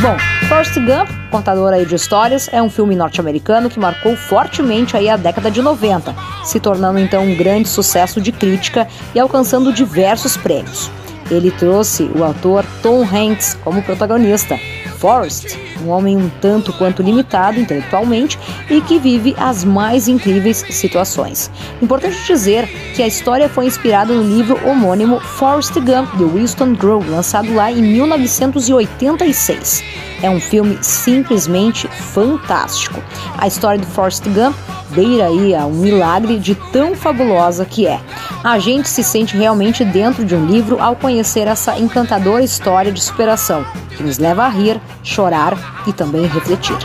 [0.00, 0.16] Bom,
[0.48, 5.16] Forrest Gump, contador aí de histórias, é um filme norte-americano que marcou fortemente aí a
[5.16, 10.90] década de 90, se tornando então um grande sucesso de crítica e alcançando diversos prêmios.
[11.30, 14.56] Ele trouxe o ator Tom Hanks como protagonista,
[14.98, 18.38] Forrest, um homem um tanto quanto limitado intelectualmente
[18.70, 21.50] e que vive as mais incríveis situações.
[21.80, 27.10] Importante dizer que a história foi inspirada no livro homônimo Forrest Gump de Winston Grove,
[27.10, 29.84] lançado lá em 1986.
[30.22, 33.02] É um filme simplesmente fantástico.
[33.36, 34.56] A história de Forrest Gump
[34.90, 38.00] beira aí a um milagre de tão fabulosa que é.
[38.42, 43.02] A gente se sente realmente dentro de um livro ao conhecer essa encantadora história de
[43.02, 43.64] superação,
[43.96, 46.76] que nos leva a rir, chorar e também refletir.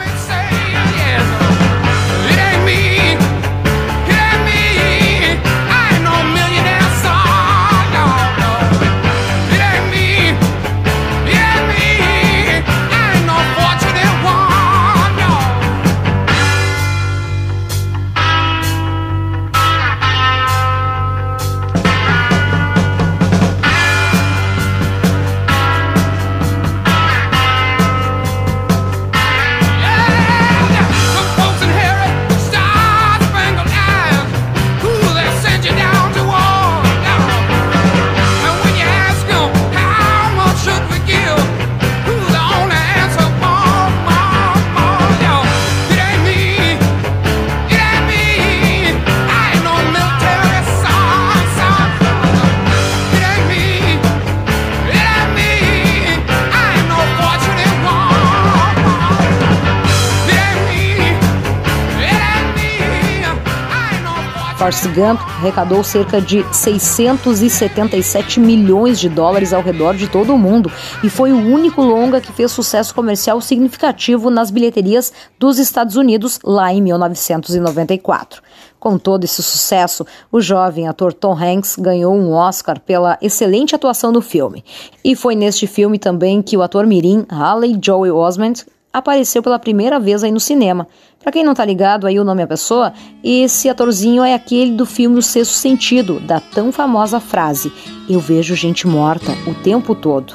[64.62, 70.72] Forrest Gump arrecadou cerca de 677 milhões de dólares ao redor de todo o mundo
[71.04, 76.38] e foi o único longa que fez sucesso comercial significativo nas bilheterias dos Estados Unidos
[76.44, 78.44] lá em 1994.
[78.80, 84.12] Com todo esse sucesso, o jovem ator Tom Hanks ganhou um Oscar pela excelente atuação
[84.12, 84.64] no filme.
[85.04, 90.00] E foi neste filme também que o ator mirim Haley Joel Osment apareceu pela primeira
[90.00, 90.88] vez aí no cinema.
[91.20, 94.86] Para quem não tá ligado aí o nome da pessoa, esse atorzinho é aquele do
[94.86, 97.72] filme O Sexto Sentido, da tão famosa frase:
[98.10, 100.34] Eu vejo gente morta o tempo todo.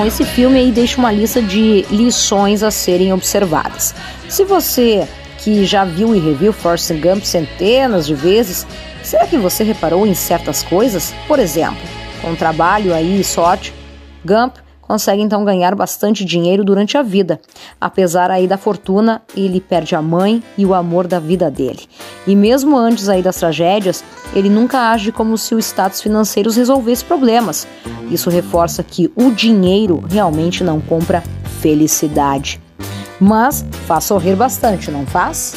[0.00, 3.94] Bom, esse filme aí deixa uma lista de lições a serem observadas.
[4.30, 8.66] Se você que já viu e reviu Forrest Gump centenas de vezes,
[9.02, 11.12] será que você reparou em certas coisas?
[11.28, 11.82] Por exemplo,
[12.22, 13.74] com trabalho aí e sorte,
[14.24, 14.56] Gump
[14.90, 17.40] consegue então ganhar bastante dinheiro durante a vida.
[17.80, 21.78] Apesar aí da fortuna, ele perde a mãe e o amor da vida dele.
[22.26, 24.02] E mesmo antes aí das tragédias,
[24.34, 27.68] ele nunca age como se o status financeiro resolvesse problemas.
[28.10, 31.22] Isso reforça que o dinheiro realmente não compra
[31.60, 32.60] felicidade.
[33.20, 35.54] Mas faz sorrir bastante, não faz?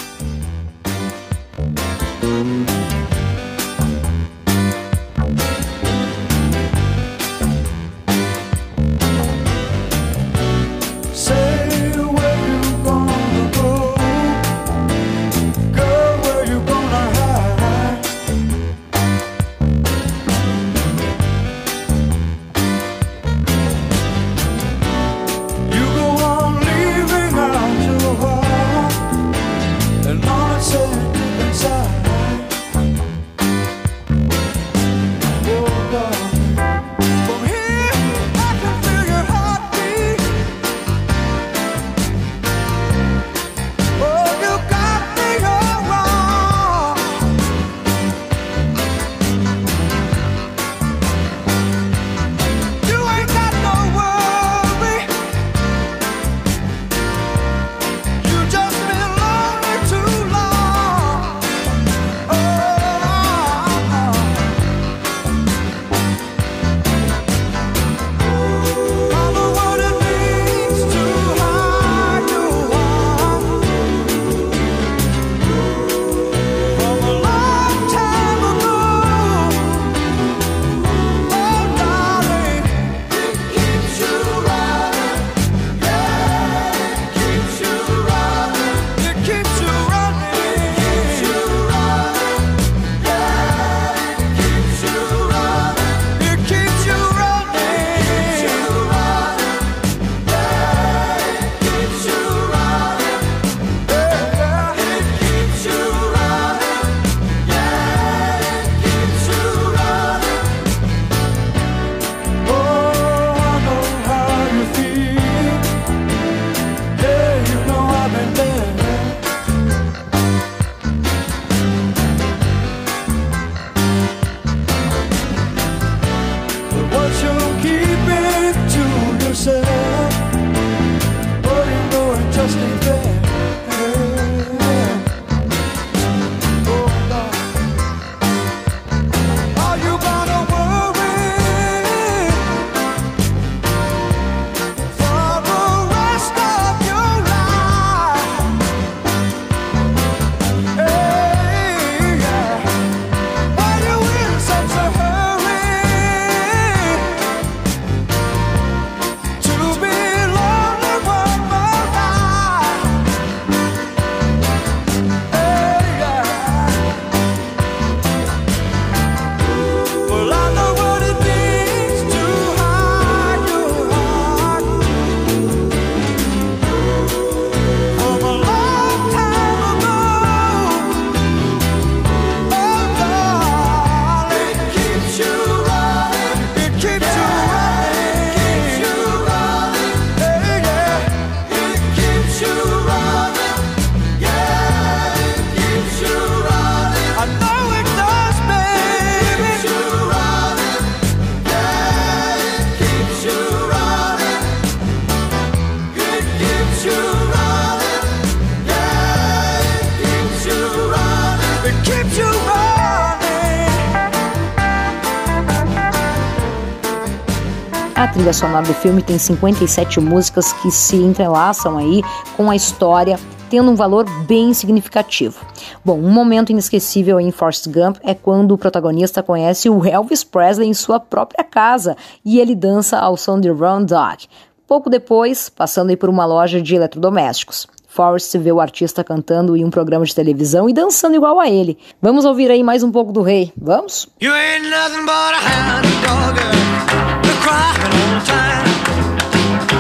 [218.24, 222.02] Trilha sonora do filme tem 57 músicas que se entrelaçam aí
[222.38, 223.20] com a história
[223.50, 225.46] tendo um valor bem significativo.
[225.84, 230.70] Bom, um momento inesquecível em Forrest Gump é quando o protagonista conhece o Elvis Presley
[230.70, 234.30] em sua própria casa e ele dança ao som de Run Dog.
[234.66, 237.68] Pouco depois, passando por uma loja de eletrodomésticos.
[237.90, 241.78] Forrest vê o artista cantando em um programa de televisão e dançando igual a ele.
[242.02, 243.52] Vamos ouvir aí mais um pouco do rei.
[243.58, 244.08] Vamos?
[244.22, 248.68] You ain't nothing but a hound dog, crying all the time.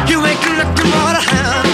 [0.09, 1.72] You ain't nothing but a hound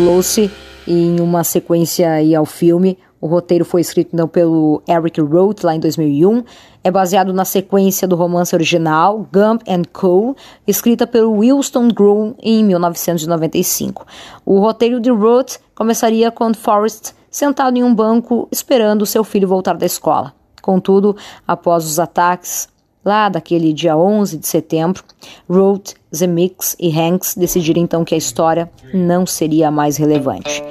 [0.00, 0.50] Especulou-se
[0.88, 2.96] em uma sequência aí ao filme.
[3.20, 6.42] O roteiro foi escrito então, pelo Eric Roth lá em 2001.
[6.82, 10.34] É baseado na sequência do romance original Gump and Co,
[10.66, 14.06] escrita pelo Wilston Groom em 1995.
[14.46, 19.76] O roteiro de Roth começaria com Forrest sentado em um banco esperando seu filho voltar
[19.76, 20.32] da escola.
[20.62, 21.14] Contudo,
[21.46, 22.70] após os ataques
[23.04, 25.02] Lá daquele dia 11 de setembro,
[25.48, 30.62] Roth, Zemix e Hanks decidiram então que a história não seria mais relevante.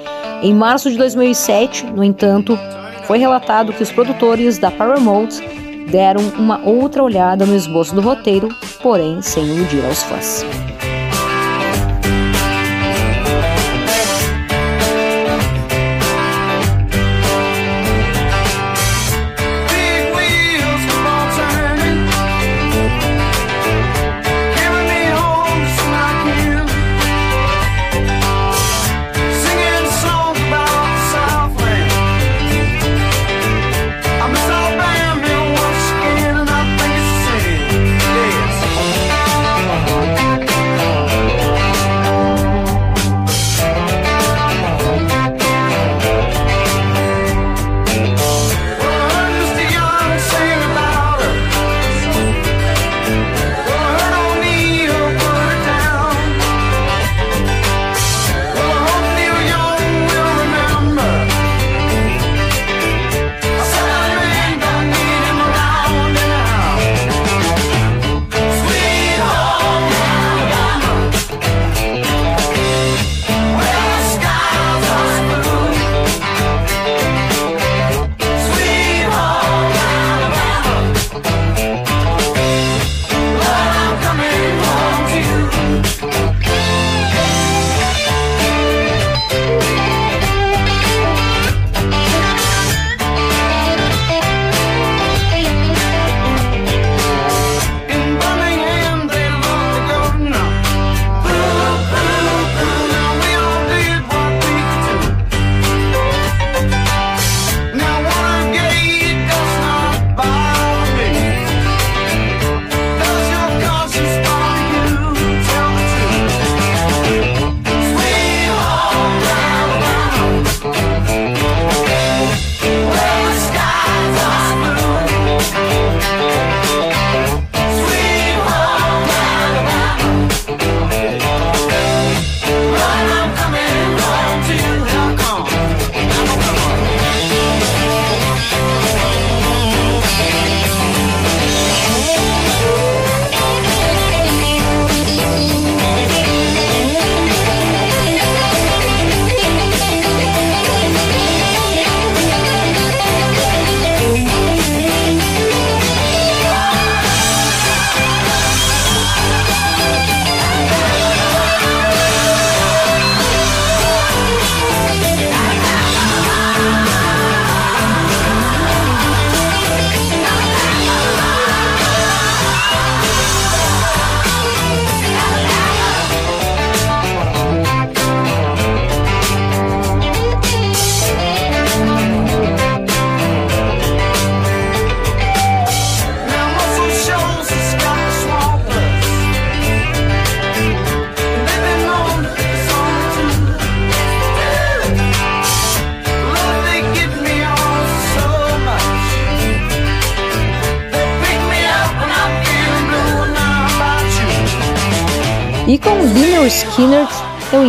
[0.44, 2.58] Em março de 2007, no entanto,
[3.06, 5.30] foi relatado que os produtores da Paramount
[5.92, 8.50] deram uma outra olhada no esboço do roteiro,
[8.82, 10.46] porém sem iludir aos fãs.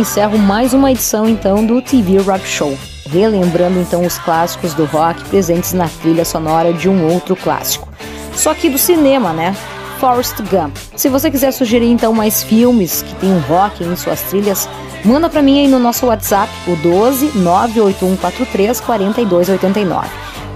[0.01, 2.75] Encerro mais uma edição então do TV Rock Show,
[3.07, 7.87] relembrando então os clássicos do rock presentes na trilha sonora de um outro clássico.
[8.33, 9.55] Só que do cinema, né?
[9.99, 10.75] Forrest Gump.
[10.95, 14.67] Se você quiser sugerir então mais filmes que tenham rock em suas trilhas,
[15.05, 20.09] manda para mim aí no nosso WhatsApp, o 12 98143 4289.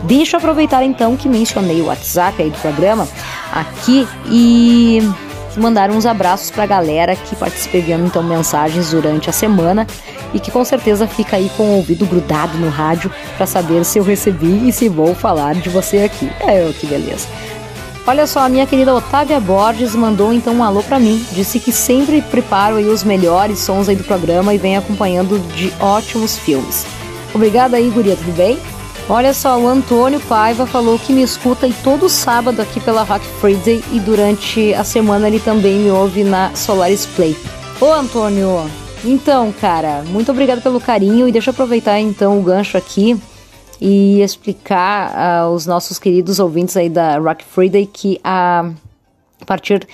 [0.05, 3.07] Deixa eu aproveitar então que mencionei o WhatsApp aí do programa
[3.53, 5.07] aqui e
[5.60, 9.86] mandar uns abraços para a galera que participa enviando então mensagens durante a semana
[10.34, 13.99] e que com certeza fica aí com o ouvido grudado no rádio para saber se
[13.99, 16.30] eu recebi e se vou falar de você aqui.
[16.41, 17.28] É, que beleza.
[18.08, 21.26] Olha só, a minha querida Otávia Borges mandou então um alô para mim.
[21.32, 25.74] Disse que sempre preparo aí os melhores sons aí do programa e vem acompanhando de
[25.80, 26.86] ótimos filmes.
[27.34, 28.60] Obrigada aí, guria, tudo bem?
[29.08, 33.24] Olha só, o Antônio Paiva falou que me escuta aí todo sábado aqui pela Rock
[33.39, 37.38] Friday e durante a semana ele também me ouve na Solaris Play.
[37.80, 38.68] Ô Antônio,
[39.03, 43.16] então, cara, muito obrigado pelo carinho e deixa eu aproveitar então o gancho aqui
[43.80, 48.72] e explicar aos nossos queridos ouvintes aí da Rock Friday que a,
[49.39, 49.88] a partir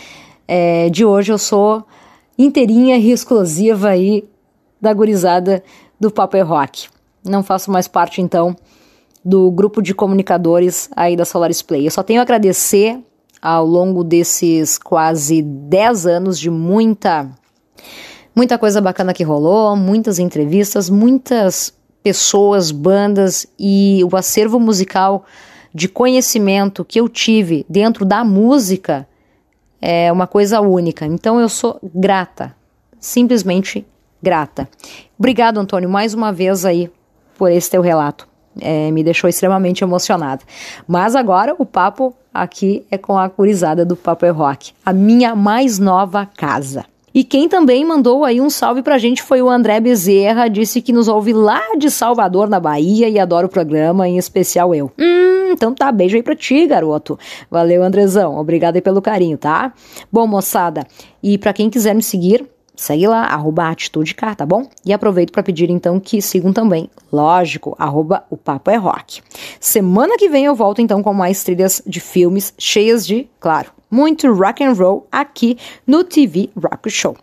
[0.48, 1.86] é, de hoje eu sou
[2.38, 4.24] inteirinha e exclusiva aí
[4.80, 5.62] da gurizada
[6.00, 6.88] do Paper Rock.
[7.26, 8.56] Não faço mais parte então
[9.24, 11.86] do grupo de comunicadores aí da Solaris Play.
[11.86, 13.00] Eu só tenho a agradecer
[13.42, 17.30] ao longo desses quase 10 anos de muita
[18.36, 25.26] muita coisa bacana que rolou, muitas entrevistas, muitas pessoas, bandas e o acervo musical
[25.74, 29.08] de conhecimento que eu tive dentro da música
[29.82, 31.06] é uma coisa única.
[31.06, 32.56] Então eu sou grata,
[33.00, 33.86] simplesmente
[34.22, 34.70] grata.
[35.18, 36.92] Obrigado, Antônio, mais uma vez aí
[37.38, 38.31] por esse teu relato.
[38.60, 40.42] É, me deixou extremamente emocionada.
[40.88, 45.36] Mas agora o papo aqui é com a curizada do Papo é Rock, a minha
[45.36, 46.86] mais nova casa.
[47.14, 50.94] E quem também mandou aí um salve pra gente foi o André Bezerra, disse que
[50.94, 54.90] nos ouve lá de Salvador, na Bahia, e adora o programa, em especial eu.
[54.98, 57.20] Hum, então tá, beijo aí pra ti, garoto.
[57.50, 59.74] Valeu, Andrezão, obrigado aí pelo carinho, tá?
[60.10, 60.88] Bom, moçada,
[61.22, 62.46] e para quem quiser me seguir,
[62.82, 64.68] Segue lá, arroba Atitude Car, tá bom?
[64.84, 69.22] E aproveito para pedir então que sigam também, lógico, arroba o Papo é Rock.
[69.60, 74.34] Semana que vem eu volto então com mais trilhas de filmes cheias de, claro, muito
[74.34, 77.16] rock and roll aqui no TV Rock Show.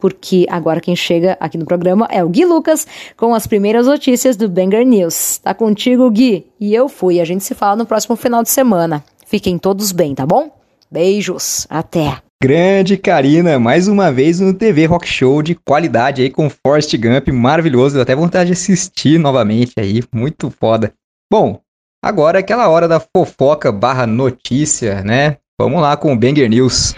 [0.00, 2.84] Porque agora quem chega aqui no programa é o Gui Lucas
[3.16, 5.38] com as primeiras notícias do Banger News.
[5.38, 6.44] Tá contigo, Gui?
[6.58, 7.20] E eu fui.
[7.20, 9.04] A gente se fala no próximo final de semana.
[9.24, 10.50] Fiquem todos bem, tá bom?
[10.90, 11.68] Beijos.
[11.70, 12.23] Até.
[12.44, 17.28] Grande Karina, mais uma vez no TV Rock Show de qualidade aí com Forrest Gump,
[17.28, 20.92] maravilhoso, até vontade de assistir novamente aí, muito foda.
[21.32, 21.58] Bom,
[22.04, 25.38] agora é aquela hora da fofoca barra notícia, né?
[25.58, 26.94] Vamos lá com o Banger News.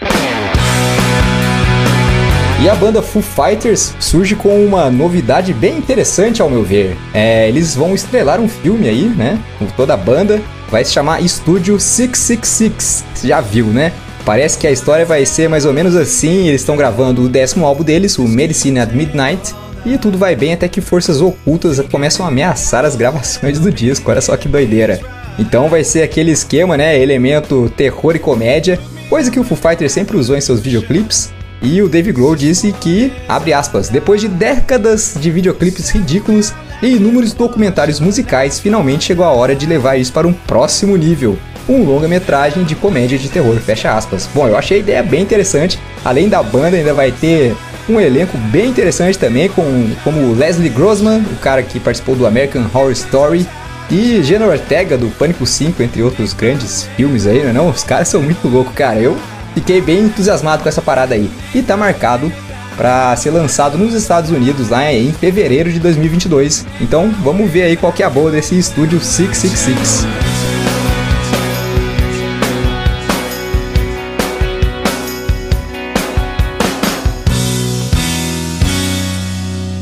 [2.61, 6.97] E a banda Foo Fighters surge com uma novidade bem interessante ao meu ver.
[7.13, 9.41] É, eles vão estrelar um filme aí, né?
[9.57, 10.41] Com toda a banda.
[10.69, 13.05] Vai se chamar Estúdio 666.
[13.13, 13.93] Você já viu, né?
[14.27, 16.49] Parece que a história vai ser mais ou menos assim.
[16.49, 19.55] Eles estão gravando o décimo álbum deles, o Medicine at Midnight.
[19.85, 24.11] E tudo vai bem até que forças ocultas começam a ameaçar as gravações do disco.
[24.11, 24.99] Olha só que doideira.
[25.39, 27.01] Então vai ser aquele esquema, né?
[27.01, 28.77] Elemento terror e comédia,
[29.09, 31.31] coisa que o Foo Fighters sempre usou em seus videoclipes.
[31.61, 36.53] E o Dave Grohl disse que, abre aspas, depois de décadas de videoclipes ridículos
[36.83, 41.37] e inúmeros documentários musicais, finalmente chegou a hora de levar isso para um próximo nível.
[41.67, 44.29] Um longa-metragem de comédia de terror, fecha aspas.
[44.33, 45.79] Bom, eu achei a ideia bem interessante.
[46.03, 47.55] Além da banda, ainda vai ter
[47.89, 52.65] um elenco bem interessante também, com, como Leslie Grossman, o cara que participou do American
[52.73, 53.45] Horror Story,
[53.89, 57.69] e Jenna Ortega, do Pânico 5, entre outros grandes filmes aí, não é não?
[57.69, 58.99] Os caras são muito loucos, cara.
[58.99, 59.17] Eu
[59.53, 61.29] fiquei bem entusiasmado com essa parada aí.
[61.55, 62.31] E tá marcado
[62.75, 66.65] para ser lançado nos Estados Unidos lá em fevereiro de 2022.
[66.81, 70.36] Então, vamos ver aí qual que é a boa desse estúdio 666.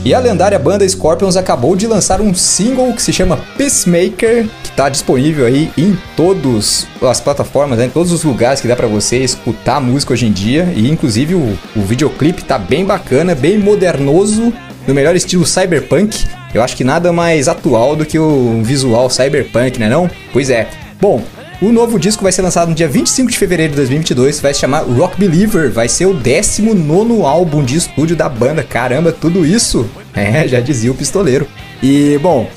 [0.05, 4.69] E a lendária banda Scorpions acabou de lançar um single que se chama Peacemaker, que
[4.69, 8.85] está disponível aí em todas as plataformas, né, em todos os lugares que dá para
[8.85, 10.71] você escutar música hoje em dia.
[10.75, 14.53] E inclusive o, o videoclipe tá bem bacana, bem modernoso,
[14.87, 16.23] no melhor estilo cyberpunk.
[16.53, 20.07] Eu acho que nada mais atual do que o visual cyberpunk, né não?
[20.31, 20.67] Pois é.
[21.01, 21.23] Bom,
[21.61, 24.61] o novo disco vai ser lançado no dia 25 de fevereiro de 2022, vai se
[24.61, 28.63] chamar Rock Believer, vai ser o 19 álbum de estúdio da banda.
[28.63, 29.89] Caramba, tudo isso?
[30.17, 31.45] É, já dizia o pistoleiro.
[31.83, 32.49] E, bom,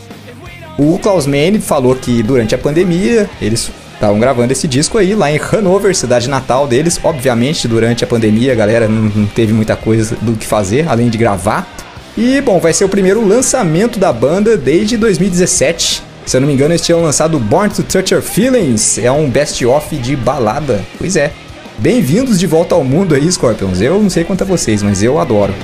[0.79, 3.69] o Klaus Mann falou que durante a pandemia eles
[3.99, 7.01] Estavam gravando esse disco aí lá em Hanover, cidade natal deles.
[7.03, 11.19] Obviamente, durante a pandemia, a galera não, teve muita coisa do que fazer, além de
[11.19, 11.69] gravar.
[12.17, 16.05] E, bom, vai ser o primeiro lançamento da banda desde 2017.
[16.29, 18.99] Se eu não me engano, eles tinham lançado Born to Touch Your Feelings.
[18.99, 20.85] É um best-of de balada.
[20.99, 21.33] Pois é.
[21.79, 23.81] Bem-vindos de volta ao mundo aí, Scorpions.
[23.81, 25.55] Eu não sei quanto a vocês, mas eu adoro.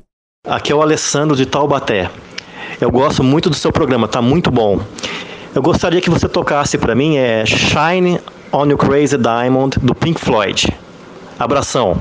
[0.47, 2.09] Aqui é o Alessandro de Taubaté.
[2.81, 4.81] Eu gosto muito do seu programa, tá muito bom.
[5.55, 8.19] Eu gostaria que você tocasse para mim é Shine
[8.51, 10.69] on You Crazy Diamond do Pink Floyd.
[11.39, 12.01] Abração.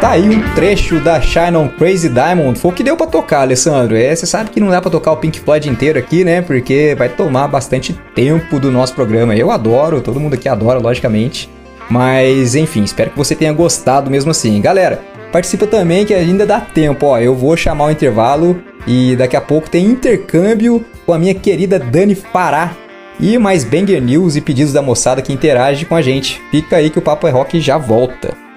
[0.00, 2.56] Tá aí um trecho da Shine on Crazy Diamond.
[2.58, 3.96] Foi o que deu pra tocar, Alessandro.
[3.96, 6.40] É, você sabe que não dá pra tocar o Pink Floyd inteiro aqui, né?
[6.40, 9.34] Porque vai tomar bastante tempo do nosso programa.
[9.34, 11.50] Eu adoro, todo mundo aqui adora, logicamente.
[11.90, 14.60] Mas, enfim, espero que você tenha gostado mesmo assim.
[14.60, 15.00] Galera,
[15.32, 17.06] participa também que ainda dá tempo.
[17.06, 21.34] Ó, eu vou chamar o intervalo e daqui a pouco tem intercâmbio com a minha
[21.34, 22.72] querida Dani Fará.
[23.18, 26.40] E mais Banger News e pedidos da moçada que interage com a gente.
[26.52, 28.47] Fica aí que o Papo é Rock já volta.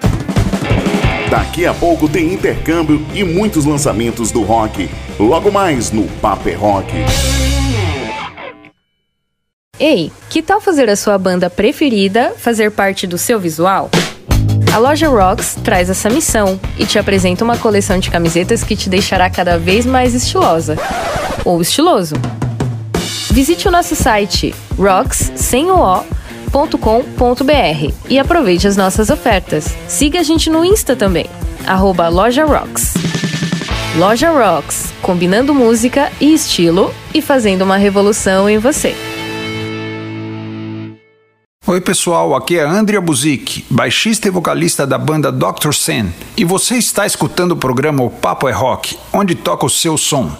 [1.32, 4.90] Daqui a pouco tem intercâmbio e muitos lançamentos do rock.
[5.18, 6.92] Logo mais no Paper Rock.
[9.80, 13.88] Ei, que tal fazer a sua banda preferida fazer parte do seu visual?
[14.74, 18.90] A loja Rocks traz essa missão e te apresenta uma coleção de camisetas que te
[18.90, 20.76] deixará cada vez mais estilosa
[21.46, 22.14] ou estiloso.
[23.30, 25.76] Visite o nosso site rocks sem o
[26.52, 29.74] o loja.com.br e aproveite as nossas ofertas.
[29.88, 31.26] Siga a gente no Insta também,
[31.66, 32.94] arroba Loja Rocks.
[33.96, 38.94] Loja Rocks, combinando música e estilo e fazendo uma revolução em você.
[41.64, 45.72] Oi pessoal, aqui é Andrea Buzik, baixista e vocalista da banda Dr.
[45.72, 49.96] Sen, e você está escutando o programa O Papo é Rock, onde toca o seu
[49.96, 50.32] som.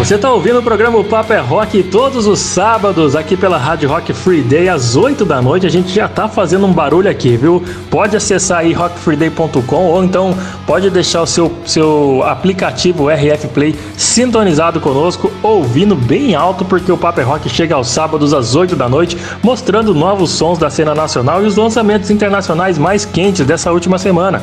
[0.00, 3.86] Você está ouvindo o programa O Papo é Rock todos os sábados aqui pela Rádio
[3.86, 5.66] Rock Free Day às 8 da noite.
[5.66, 7.62] A gente já está fazendo um barulho aqui, viu?
[7.90, 10.34] Pode acessar aí rockfreeday.com ou então
[10.66, 16.96] pode deixar o seu, seu aplicativo RF Play sintonizado conosco, ouvindo bem alto, porque o
[16.96, 20.94] Papo é Rock chega aos sábados às 8 da noite, mostrando novos sons da cena
[20.94, 24.42] nacional e os lançamentos internacionais mais quentes dessa última semana.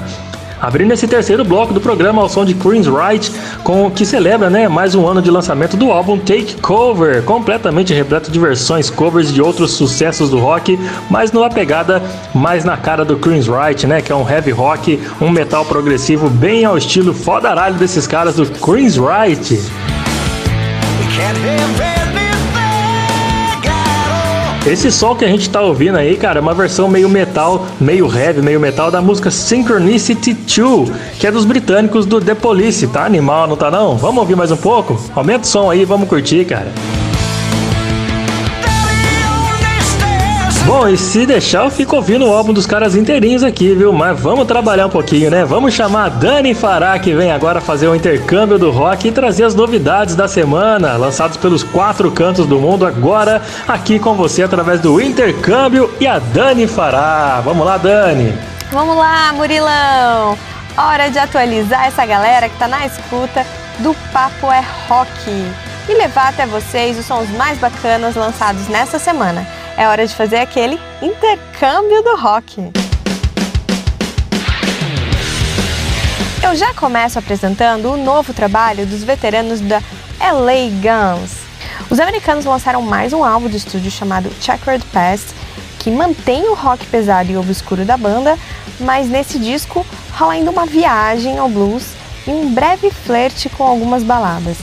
[0.59, 3.31] Abrindo esse terceiro bloco do programa ao som de Queen's Right,
[3.63, 8.31] com que celebra né, mais um ano de lançamento do álbum Take Cover, completamente repleto
[8.31, 10.79] de versões covers de outros sucessos do rock,
[11.09, 12.01] mas numa pegada
[12.33, 16.29] mais na cara do Queen's Right, né, que é um heavy rock, um metal progressivo
[16.29, 19.61] bem ao estilo fodaralho desses caras do Queen's Right.
[24.67, 28.05] Esse som que a gente tá ouvindo aí, cara, é uma versão meio metal, meio
[28.13, 32.85] heavy, meio metal da música Synchronicity 2, que é dos britânicos do The Police.
[32.87, 33.95] Tá animal, não tá não?
[33.95, 34.99] Vamos ouvir mais um pouco?
[35.15, 36.67] Aumenta o som aí, vamos curtir, cara.
[40.67, 43.93] Bom, e se deixar, eu fico ouvindo o álbum dos caras inteirinhos aqui, viu?
[43.93, 45.45] Mas vamos trabalhar um pouquinho, né?
[45.45, 49.45] Vamos chamar a Dani Fará, que vem agora fazer o intercâmbio do rock e trazer
[49.45, 54.81] as novidades da semana, lançados pelos quatro cantos do mundo, agora aqui com você através
[54.81, 57.39] do intercâmbio e a Dani Fará.
[57.45, 58.37] Vamos lá, Dani!
[58.69, 60.37] Vamos lá, Murilão!
[60.77, 63.45] Hora de atualizar essa galera que tá na escuta
[63.79, 65.29] do Papo é Rock
[65.87, 69.47] e levar até vocês os sons mais bacanas lançados nessa semana.
[69.77, 72.71] É hora de fazer aquele intercâmbio do rock.
[76.43, 79.79] Eu já começo apresentando o novo trabalho dos veteranos da
[80.19, 81.41] LA Guns.
[81.91, 85.27] Os americanos lançaram mais um álbum de estúdio chamado Checkered Past,
[85.77, 88.35] que mantém o rock pesado e obscuro da banda,
[88.79, 91.93] mas nesse disco rola ainda uma viagem ao blues
[92.25, 94.57] e um breve flerte com algumas baladas.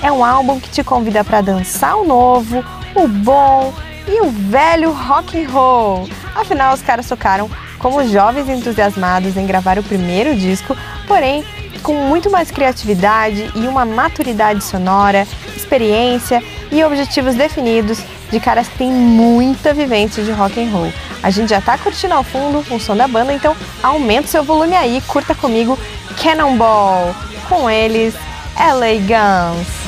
[0.00, 2.64] É um álbum que te convida para dançar o novo,
[2.94, 3.74] o bom
[4.10, 6.08] e o velho rock and roll.
[6.34, 7.48] Afinal, os caras tocaram
[7.78, 11.44] como jovens entusiasmados em gravar o primeiro disco, porém
[11.82, 18.78] com muito mais criatividade e uma maturidade sonora, experiência e objetivos definidos de caras que
[18.78, 20.92] têm muita vivência de rock and roll.
[21.22, 24.44] A gente já tá curtindo ao fundo o som da banda, então aumenta o seu
[24.44, 25.78] volume aí, curta comigo
[26.22, 27.14] Cannonball,
[27.48, 28.14] com eles
[28.56, 29.80] LA Guns.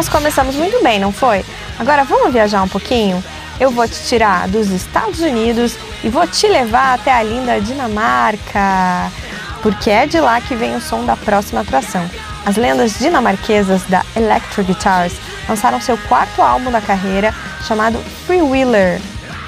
[0.00, 1.44] Nós começamos muito bem, não foi?
[1.78, 3.22] Agora vamos viajar um pouquinho?
[3.60, 9.12] Eu vou te tirar dos Estados Unidos e vou te levar até a linda Dinamarca,
[9.60, 12.10] porque é de lá que vem o som da próxima atração.
[12.46, 15.12] As lendas dinamarquesas da Electro Guitars
[15.46, 17.34] lançaram seu quarto álbum da carreira,
[17.68, 19.02] chamado Freewheeler,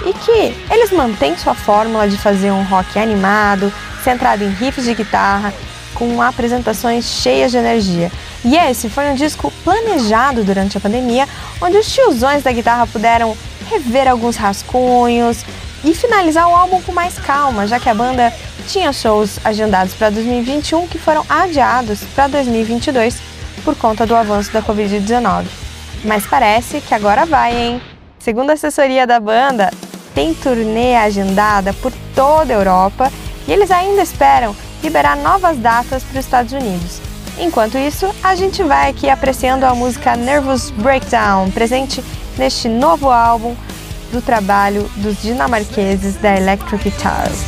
[0.05, 3.73] e que eles mantêm sua fórmula de fazer um rock animado,
[4.05, 5.55] centrado em riffs de guitarra,
[5.95, 8.11] com apresentações cheias de energia.
[8.45, 11.29] E esse foi um disco planejado durante a pandemia,
[11.61, 13.37] onde os tiozões da guitarra puderam
[13.71, 15.45] rever alguns rascunhos
[15.85, 18.33] e finalizar o álbum com mais calma, já que a banda
[18.67, 23.17] tinha shows agendados para 2021 que foram adiados para 2022
[23.65, 25.45] por conta do avanço da Covid-19.
[26.05, 27.83] Mas parece que agora vai, hein?
[28.19, 29.71] Segundo a assessoria da banda,
[30.15, 33.11] tem turnê agendada por toda a Europa
[33.47, 37.01] e eles ainda esperam liberar novas datas para os Estados Unidos.
[37.39, 42.05] Enquanto isso, a gente vai aqui apreciando a música Nervous Breakdown, presente
[42.37, 43.57] neste novo álbum
[44.13, 47.41] do trabalho dos dinamarqueses da Electric Guitars.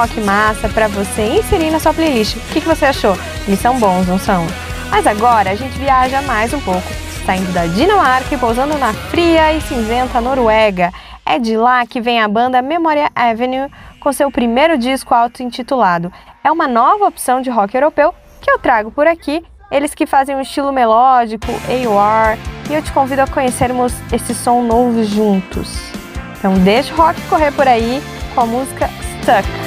[0.00, 2.36] Rock massa para você inserir na sua playlist.
[2.36, 3.14] O que, que você achou?
[3.46, 4.46] Eles são bons, não são?
[4.90, 6.88] Mas agora a gente viaja mais um pouco,
[7.26, 10.90] saindo da Dinamarca e pousando na fria e cinzenta Noruega.
[11.24, 13.70] É de lá que vem a banda Memoria Avenue
[14.00, 16.10] com seu primeiro disco auto-intitulado.
[16.42, 19.44] É uma nova opção de rock europeu que eu trago por aqui.
[19.70, 22.38] Eles que fazem um estilo melódico, AOR,
[22.70, 25.92] e eu te convido a conhecermos esse som novo juntos.
[26.38, 28.02] Então deixa o rock correr por aí
[28.34, 28.88] com a música
[29.20, 29.59] Stuck.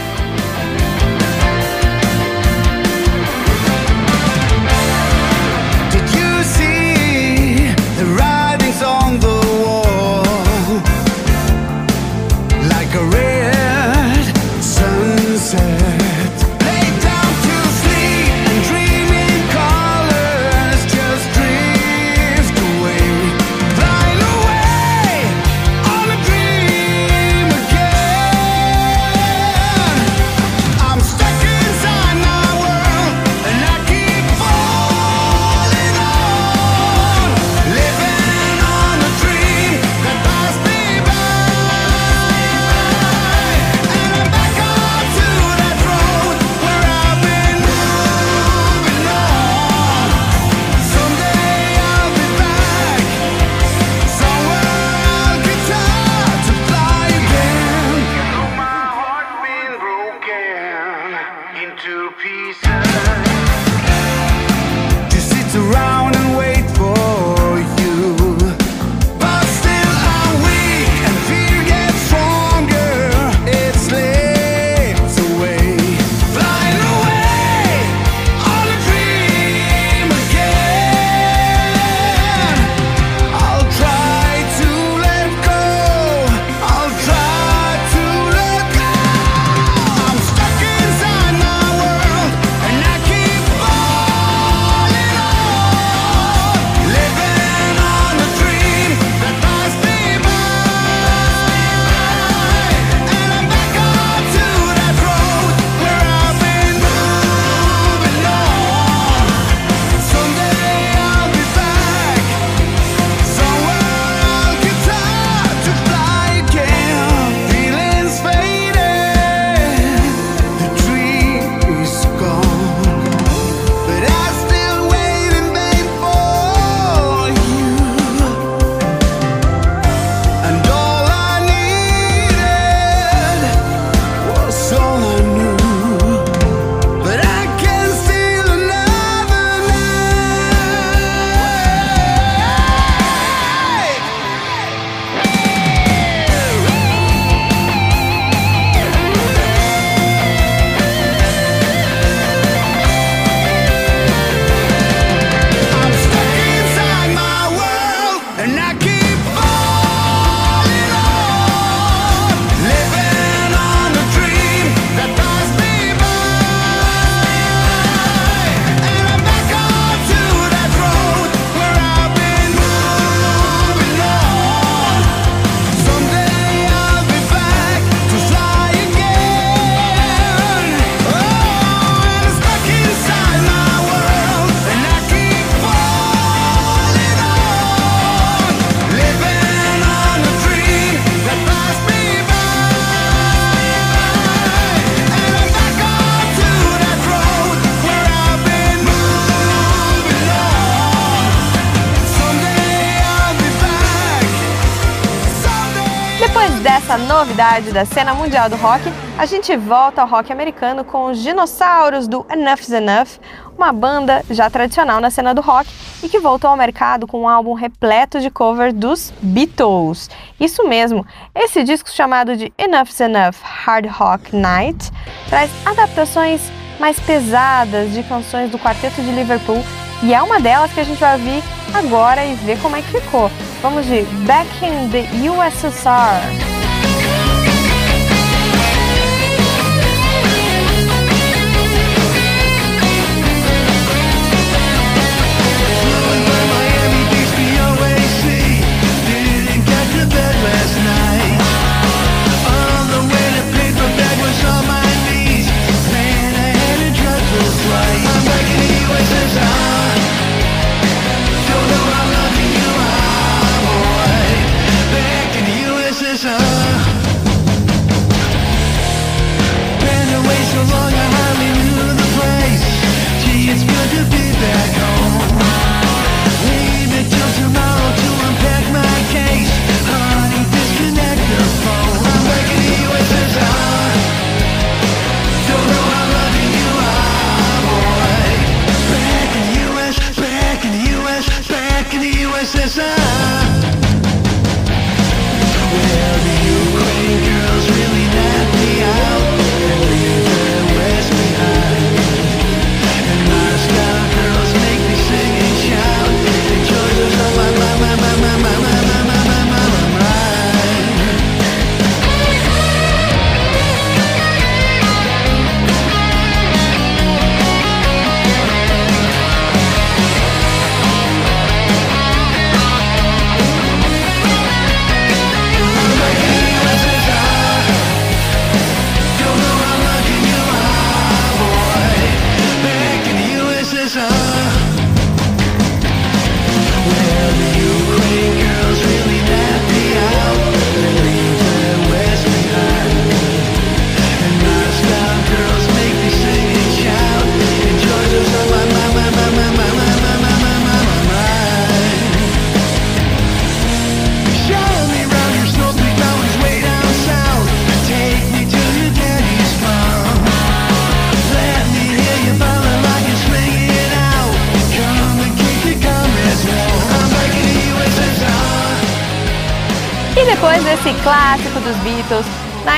[207.61, 208.81] Da cena mundial do rock,
[209.15, 213.19] a gente volta ao rock americano com os dinossauros do Enough's Enough,
[213.55, 215.69] uma banda já tradicional na cena do rock
[216.01, 220.09] e que voltou ao mercado com um álbum repleto de covers dos Beatles.
[220.39, 221.05] Isso mesmo,
[221.35, 224.91] esse disco chamado de Enough's Enough Hard Rock Night
[225.29, 226.41] traz adaptações
[226.79, 229.63] mais pesadas de canções do quarteto de Liverpool
[230.01, 232.99] e é uma delas que a gente vai ouvir agora e ver como é que
[232.99, 233.29] ficou.
[233.61, 236.52] Vamos de Back in the USSR.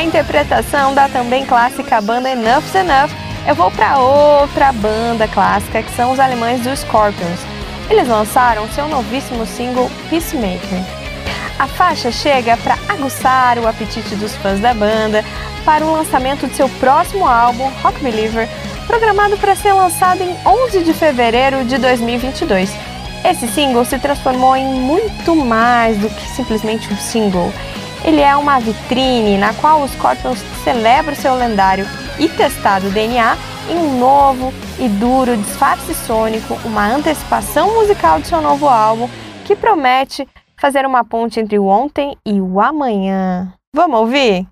[0.05, 3.09] Interpretação da também clássica banda Enough's Enough,
[3.47, 7.39] eu vou para outra banda clássica que são os alemães do Scorpions.
[7.89, 10.79] Eles lançaram seu novíssimo single Peacemaker.
[11.57, 15.23] A faixa chega para aguçar o apetite dos fãs da banda
[15.63, 18.47] para o lançamento de seu próximo álbum, Rock Believer,
[18.85, 22.71] programado para ser lançado em 11 de fevereiro de 2022.
[23.23, 27.51] Esse single se transformou em muito mais do que simplesmente um single.
[28.05, 31.87] Ele é uma vitrine na qual os Scorpions celebram seu lendário
[32.19, 33.35] e testado DNA
[33.67, 39.09] em um novo e duro disfarce sônico, uma antecipação musical de seu novo álbum
[39.43, 43.51] que promete fazer uma ponte entre o ontem e o amanhã.
[43.73, 44.47] Vamos ouvir?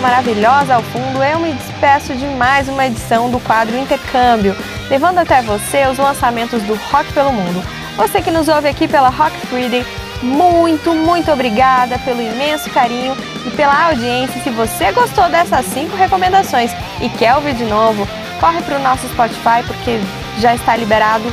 [0.00, 4.56] Maravilhosa ao fundo, eu me despeço de mais uma edição do quadro Intercâmbio,
[4.88, 7.62] levando até você os lançamentos do rock pelo mundo.
[7.96, 9.84] Você que nos ouve aqui pela Rock Friday,
[10.22, 13.16] muito, muito obrigada pelo imenso carinho
[13.46, 14.40] e pela audiência.
[14.42, 16.70] Se você gostou dessas cinco recomendações
[17.00, 18.06] e quer ouvir de novo,
[18.40, 19.98] corre para o nosso Spotify porque
[20.38, 21.24] já está liberado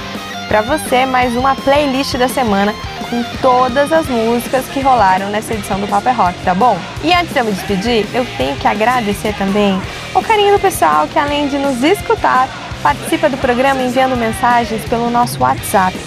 [0.48, 2.74] para você mais uma playlist da semana
[3.10, 6.78] com todas as músicas que rolaram nessa edição do Paper Rock, tá bom?
[7.04, 9.82] E antes de eu me despedir, eu tenho que agradecer também
[10.14, 12.48] o carinho do pessoal que além de nos escutar,
[12.82, 15.98] participa do programa enviando mensagens pelo nosso WhatsApp.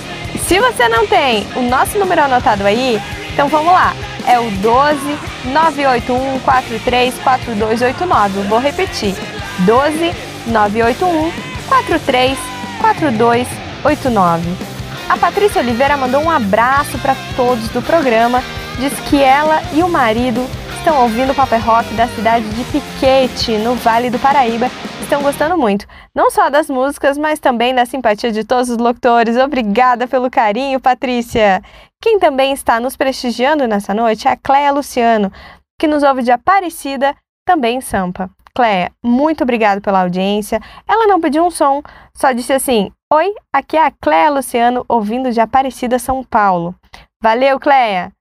[0.47, 3.01] Se você não tem o nosso número anotado aí,
[3.33, 3.95] então vamos lá.
[4.27, 5.01] É o 12
[5.47, 8.43] 981 43 4289.
[8.43, 9.15] Vou repetir.
[9.61, 10.15] 12
[10.47, 11.33] 981
[11.69, 12.39] 43
[12.81, 14.68] 4289.
[15.09, 18.43] A Patrícia Oliveira mandou um abraço para todos do programa.
[18.79, 23.57] Diz que ela e o marido estão ouvindo o Paper Rock da cidade de Piquete,
[23.57, 24.67] no Vale do Paraíba.
[25.01, 29.39] Estão gostando muito, não só das músicas, mas também da simpatia de todos os locutores.
[29.39, 31.63] Obrigada pelo carinho, Patrícia.
[32.03, 35.33] Quem também está nos prestigiando nessa noite é a Cléia Luciano,
[35.81, 37.17] que nos ouve de Aparecida,
[37.47, 38.31] também em Sampa.
[38.59, 40.61] Cléia, muito obrigada pela audiência.
[40.89, 41.81] Ela não pediu um som,
[42.13, 46.75] só disse assim: Oi, aqui é a Cléia Luciano, ouvindo de Aparecida, São Paulo.
[47.23, 48.13] Valeu, Cléia!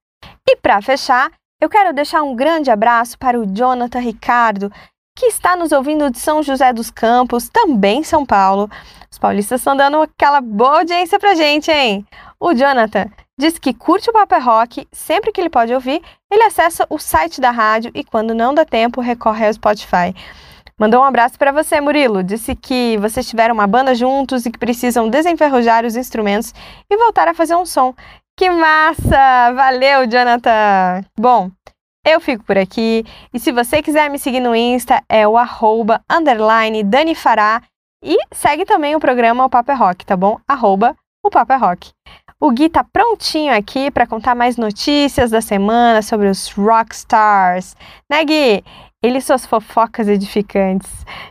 [0.47, 4.71] E para fechar, eu quero deixar um grande abraço para o Jonathan Ricardo,
[5.17, 8.69] que está nos ouvindo de São José dos Campos, também São Paulo.
[9.11, 12.05] Os paulistas estão dando aquela boa audiência pra gente, hein?
[12.39, 13.09] O Jonathan
[13.39, 15.99] diz que curte o Paper Rock, sempre que ele pode ouvir,
[16.31, 20.13] ele acessa o site da rádio e quando não dá tempo, recorre ao Spotify.
[20.79, 22.23] Mandou um abraço para você, Murilo.
[22.23, 26.53] Disse que vocês tiveram uma banda juntos e que precisam desenferrujar os instrumentos
[26.89, 27.95] e voltar a fazer um som.
[28.37, 29.53] Que massa!
[29.55, 31.03] Valeu, Jonathan!
[31.19, 31.49] Bom,
[32.05, 36.01] eu fico por aqui e se você quiser me seguir no Insta é o arroba
[36.07, 37.63] underline Dani Fará
[38.03, 40.39] e segue também o programa O Papo é Rock, tá bom?
[40.47, 41.91] Arroba o Papo é Rock.
[42.39, 47.75] O Gui tá prontinho aqui para contar mais notícias da semana sobre os rockstars.
[48.07, 48.63] Né, Gui?
[49.03, 50.89] Ele e suas fofocas edificantes.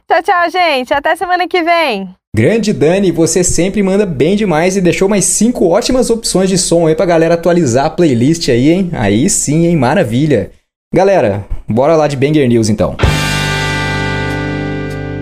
[0.09, 0.93] Tchau, tchau, gente.
[0.93, 2.09] Até semana que vem.
[2.35, 6.89] Grande Dani, você sempre manda bem demais e deixou mais cinco ótimas opções de som
[6.89, 8.91] aí pra galera atualizar a playlist aí, hein?
[8.93, 9.77] Aí sim, hein?
[9.77, 10.51] Maravilha.
[10.93, 12.97] Galera, bora lá de Banger News então.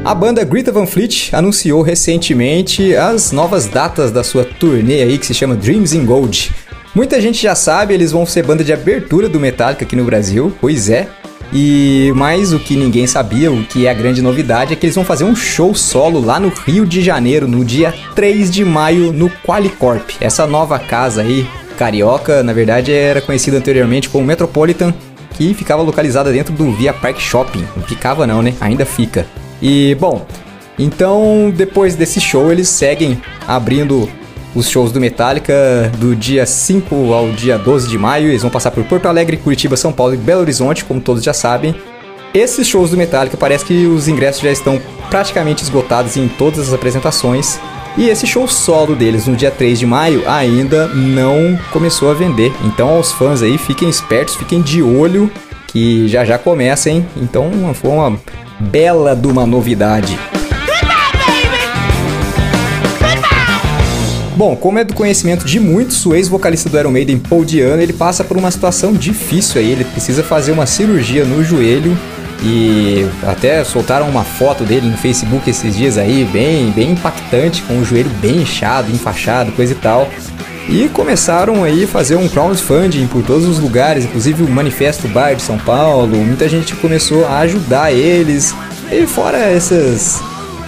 [0.05, 5.25] A banda Greta Van Fleet anunciou recentemente as novas datas da sua turnê aí que
[5.25, 6.53] se chama Dreams in Gold.
[6.95, 10.55] Muita gente já sabe, eles vão ser banda de abertura do Metallica aqui no Brasil,
[10.61, 11.09] pois é.
[11.51, 14.95] E mais o que ninguém sabia, o que é a grande novidade, é que eles
[14.95, 19.11] vão fazer um show solo lá no Rio de Janeiro, no dia 3 de maio,
[19.11, 20.11] no Qualicorp.
[20.21, 21.49] Essa nova casa aí,
[21.79, 24.93] carioca, na verdade era conhecida anteriormente como Metropolitan,
[25.31, 27.65] que ficava localizada dentro do Via Park Shopping.
[27.75, 28.55] Não ficava não, né?
[28.61, 29.27] Ainda fica.
[29.65, 30.27] E, bom,
[30.79, 33.19] então depois desse show eles seguem
[33.49, 34.07] abrindo
[34.55, 38.29] os shows do Metallica do dia 5 ao dia 12 de maio.
[38.29, 41.33] Eles vão passar por Porto Alegre, Curitiba, São Paulo e Belo Horizonte, como todos já
[41.33, 41.75] sabem.
[42.35, 44.79] Esses shows do Metallica parece que os ingressos já estão
[45.09, 47.59] praticamente esgotados em todas as apresentações.
[47.97, 52.53] E esse show solo deles no dia 3 de maio ainda não começou a vender.
[52.65, 55.31] Então aos fãs aí, fiquem espertos, fiquem de olho
[55.69, 57.07] que já já começa, hein?
[57.17, 58.19] Então foi uma
[58.61, 60.19] bela de uma novidade.
[64.37, 67.93] Bom, como é do conhecimento de muitos, o ex-vocalista do Iron Maiden, Paul Diano, ele
[67.93, 69.71] passa por uma situação difícil aí.
[69.71, 71.97] Ele precisa fazer uma cirurgia no joelho
[72.43, 77.79] e até soltaram uma foto dele no Facebook esses dias aí, bem, bem impactante, com
[77.79, 80.09] o joelho bem inchado, enfaixado, coisa e tal.
[80.69, 85.35] E começaram aí a fazer um crowdfunding por todos os lugares, inclusive o Manifesto Bar
[85.35, 86.17] de São Paulo.
[86.17, 88.55] Muita gente começou a ajudar eles.
[88.91, 90.23] E fora essas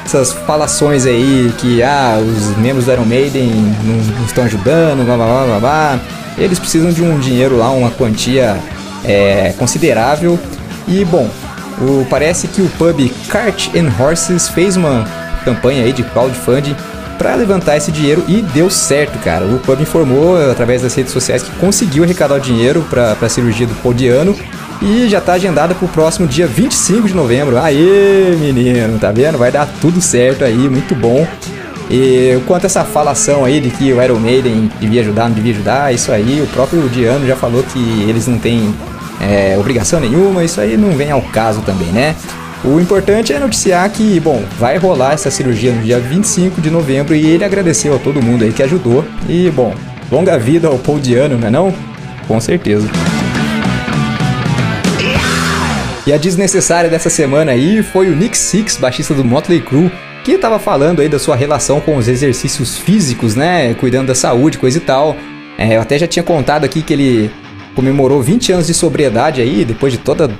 [0.04, 3.50] essas falações aí que ah, os membros do Iron Maiden
[3.84, 6.00] não, estão ajudando, blá blá blá blá blá.
[6.38, 8.56] Eles precisam de um dinheiro lá, uma quantia
[9.04, 10.38] é, considerável.
[10.86, 11.28] E bom,
[11.80, 15.04] o, parece que o pub Cart and Horses fez uma
[15.44, 16.76] campanha aí de crowdfunding
[17.18, 19.44] para levantar esse dinheiro e deu certo, cara.
[19.44, 23.66] O pub informou através das redes sociais que conseguiu arrecadar o dinheiro para a cirurgia
[23.66, 24.36] do Podiano
[24.82, 27.58] e já tá agendada pro próximo dia 25 de novembro.
[27.58, 29.38] Aê, menino, tá vendo?
[29.38, 31.26] Vai dar tudo certo aí, muito bom.
[31.90, 35.52] E quanto a essa falação aí de que o Iron Maiden devia ajudar, não devia
[35.52, 38.74] ajudar, isso aí, o próprio Diano já falou que eles não têm
[39.20, 42.16] é, obrigação nenhuma, isso aí não vem ao caso também, né?
[42.66, 47.14] O importante é noticiar que, bom, vai rolar essa cirurgia no dia 25 de novembro
[47.14, 49.04] e ele agradeceu a todo mundo aí que ajudou.
[49.28, 49.72] E, bom,
[50.10, 51.72] longa vida ao Paul Diano, não é não?
[52.26, 52.88] Com certeza.
[56.04, 59.92] E a desnecessária dessa semana aí foi o Nick Six, baixista do Motley Crue,
[60.24, 63.74] que tava falando aí da sua relação com os exercícios físicos, né?
[63.74, 65.16] Cuidando da saúde, coisa e tal.
[65.56, 67.30] É, eu até já tinha contado aqui que ele
[67.76, 70.30] comemorou 20 anos de sobriedade aí, depois de toda,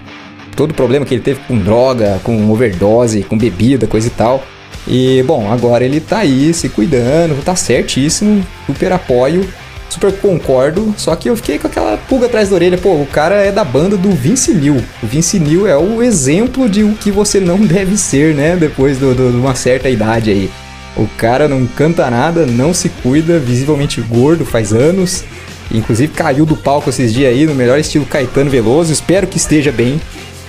[0.57, 4.43] todo o problema que ele teve com droga, com overdose, com bebida, coisa e tal.
[4.89, 9.47] E, bom, agora ele tá aí se cuidando, tá certíssimo, super apoio,
[9.89, 13.37] super concordo, só que eu fiquei com aquela pulga atrás da orelha, pô, o cara
[13.37, 14.83] é da banda do Vince Neil.
[15.03, 18.99] O Vince Neil é o exemplo de o que você não deve ser, né, depois
[18.99, 20.51] de uma certa idade aí.
[20.97, 25.25] O cara não canta nada, não se cuida, visivelmente gordo faz anos.
[25.71, 28.93] Inclusive caiu do palco esses dias aí, no melhor estilo Caetano Veloso.
[28.93, 30.01] Espero que esteja bem.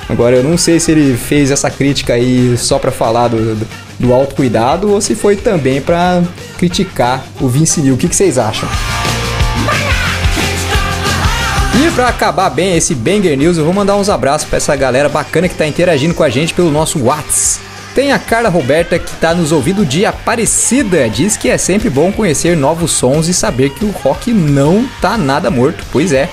[0.10, 3.68] Agora eu não sei se ele fez essa crítica aí só pra falar do, do,
[4.00, 6.24] do autocuidado ou se foi também pra
[6.58, 7.96] criticar o Vince Neil.
[7.96, 8.70] O que, que vocês acham?
[11.80, 15.10] E pra acabar bem esse Banger News, eu vou mandar uns abraços pra essa galera
[15.10, 17.60] bacana que tá interagindo com a gente pelo nosso Whats.
[17.94, 21.10] Tem a Carla Roberta que tá nos ouvindo de Aparecida.
[21.10, 25.18] Diz que é sempre bom conhecer novos sons e saber que o rock não tá
[25.18, 25.84] nada morto.
[25.92, 26.30] Pois é.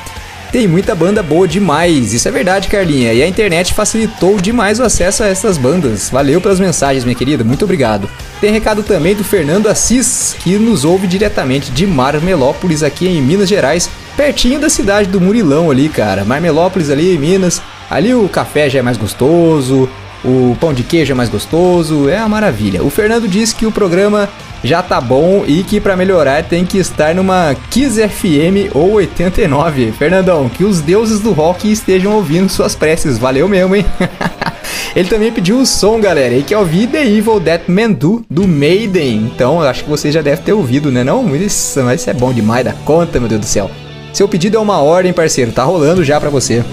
[0.55, 3.13] Tem muita banda boa demais, isso é verdade, Carlinha.
[3.13, 6.09] E a internet facilitou demais o acesso a essas bandas.
[6.11, 8.09] Valeu pelas mensagens, minha querida, muito obrigado.
[8.41, 13.49] Tem recado também do Fernando Assis, que nos ouve diretamente de Marmelópolis, aqui em Minas
[13.49, 16.25] Gerais, pertinho da cidade do Murilão ali, cara.
[16.25, 17.61] Marmelópolis ali em Minas.
[17.91, 19.89] Ali o café já é mais gostoso,
[20.25, 22.81] o pão de queijo é mais gostoso, é uma maravilha.
[22.81, 24.29] O Fernando disse que o programa
[24.65, 29.93] já tá bom e que para melhorar tem que estar numa Kiss FM ou 89.
[29.93, 33.19] Fernandão, que os deuses do rock estejam ouvindo suas preces.
[33.19, 33.85] Valeu mesmo, hein?
[34.97, 39.31] Ele também pediu o som, galera, e que ouvir The Evil That Man Do, Maiden.
[39.35, 41.05] Então, eu acho que você já deve ter ouvido, né?
[41.05, 43.71] Não, isso, isso é bom demais da conta, meu Deus do céu.
[44.13, 45.51] Seu pedido é uma ordem, parceiro.
[45.51, 46.65] Tá rolando já pra você.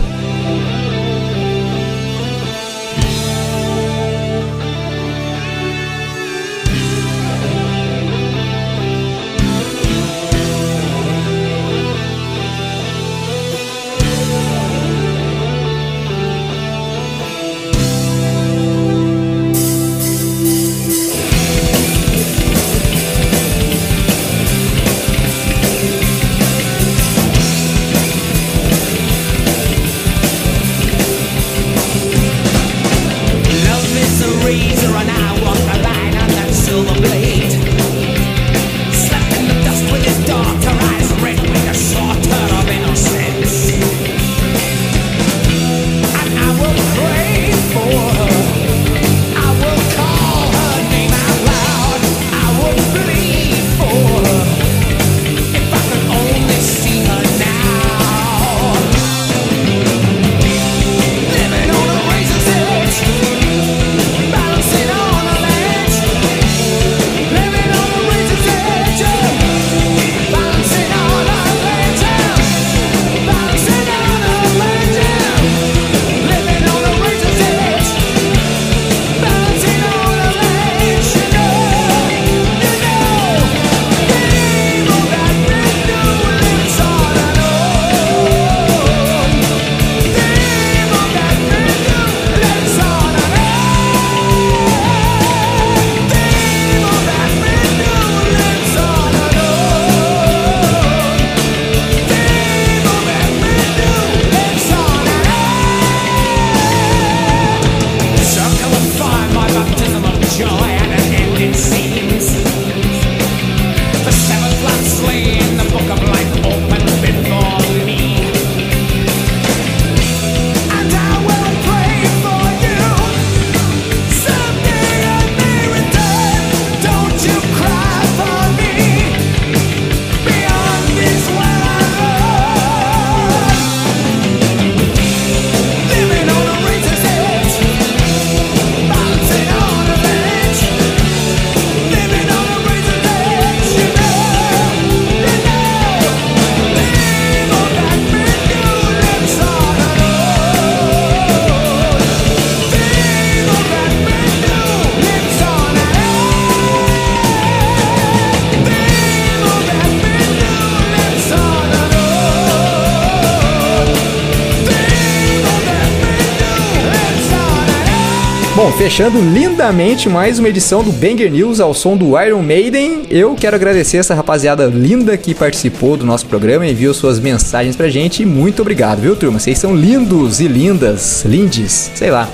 [168.81, 173.03] Fechando lindamente mais uma edição do Banger News ao som do Iron Maiden.
[173.11, 177.89] Eu quero agradecer essa rapaziada linda que participou do nosso programa, enviou suas mensagens pra
[177.89, 178.25] gente.
[178.25, 179.37] Muito obrigado, viu, turma?
[179.37, 182.27] Vocês são lindos e lindas, lindes, sei lá.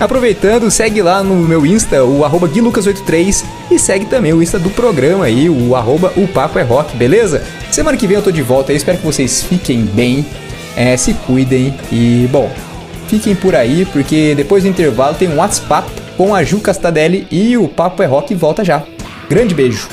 [0.00, 4.70] Aproveitando, segue lá no meu Insta, o arroba guilucas83 e segue também o Insta do
[4.70, 7.42] programa aí, o arroba o Papo é Rock, beleza?
[7.70, 10.24] Semana que vem eu tô de volta, eu espero que vocês fiquem bem,
[10.74, 12.50] é, se cuidem e, bom,
[13.10, 17.56] fiquem por aí, porque depois do intervalo tem um WhatsApp com a Ju Castadelli e
[17.56, 18.84] o Papo é Rock volta já.
[19.28, 19.88] Grande beijo!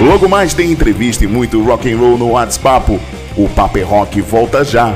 [0.00, 2.98] Logo mais tem entrevista e muito rock and roll no WhatsApp.
[3.36, 4.92] O Papo é Rock volta já.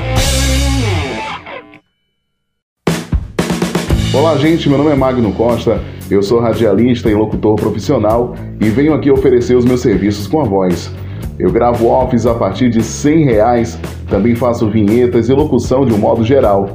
[4.13, 4.67] Olá, gente.
[4.67, 5.81] Meu nome é Magno Costa.
[6.11, 10.43] Eu sou radialista e locutor profissional e venho aqui oferecer os meus serviços com a
[10.43, 10.91] voz.
[11.39, 13.79] Eu gravo offs a partir de 100 reais.
[14.09, 16.69] Também faço vinhetas e locução de um modo geral.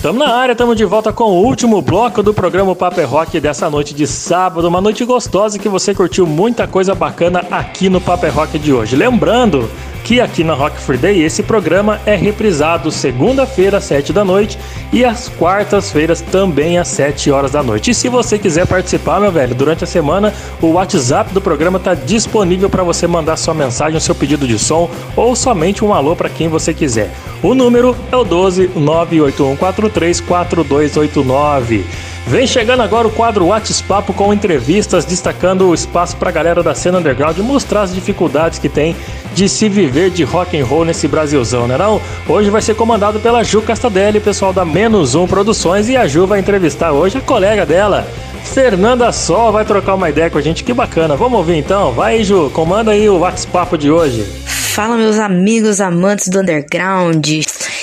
[0.00, 3.68] Estamos na área, estamos de volta com o último bloco do programa Paper Rock dessa
[3.68, 4.66] noite de sábado.
[4.66, 8.96] Uma noite gostosa que você curtiu muita coisa bacana aqui no Paper Rock de hoje.
[8.96, 9.68] Lembrando
[10.04, 14.58] que aqui na Rock Free Day esse programa é reprisado segunda-feira às 7 da noite
[14.92, 17.90] e às quartas-feiras também às 7 horas da noite.
[17.90, 21.94] E se você quiser participar, meu velho, durante a semana o WhatsApp do programa está
[21.94, 26.28] disponível para você mandar sua mensagem, seu pedido de som ou somente um alô para
[26.28, 27.10] quem você quiser.
[27.42, 32.09] O número é o 12 98143 4289.
[32.30, 36.76] Vem chegando agora o quadro WhatsApp com entrevistas destacando o espaço para a galera da
[36.76, 38.94] cena underground e mostrar as dificuldades que tem
[39.34, 42.00] de se viver de rock and roll nesse Brasilzão, né não?
[42.28, 46.24] Hoje vai ser comandado pela Ju Castadelli, pessoal da Menos Um Produções e a Ju
[46.24, 48.06] vai entrevistar hoje a colega dela,
[48.44, 51.16] Fernanda Sol, vai trocar uma ideia com a gente, que bacana.
[51.16, 51.90] Vamos ouvir então?
[51.90, 54.24] Vai Ju, comanda aí o WhatsApp de hoje.
[54.46, 57.26] Fala, meus amigos amantes do underground.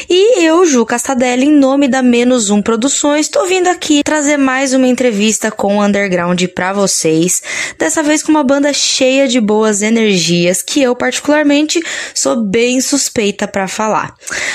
[0.10, 4.74] E eu, Ju Castadelli, em nome da Menos Um Produções, tô vindo aqui trazer mais
[4.74, 7.44] uma entrevista com o underground pra vocês.
[7.78, 11.82] Dessa vez com uma banda cheia de boas energias que eu, particularmente,
[12.14, 14.14] sou bem suspeita pra falar.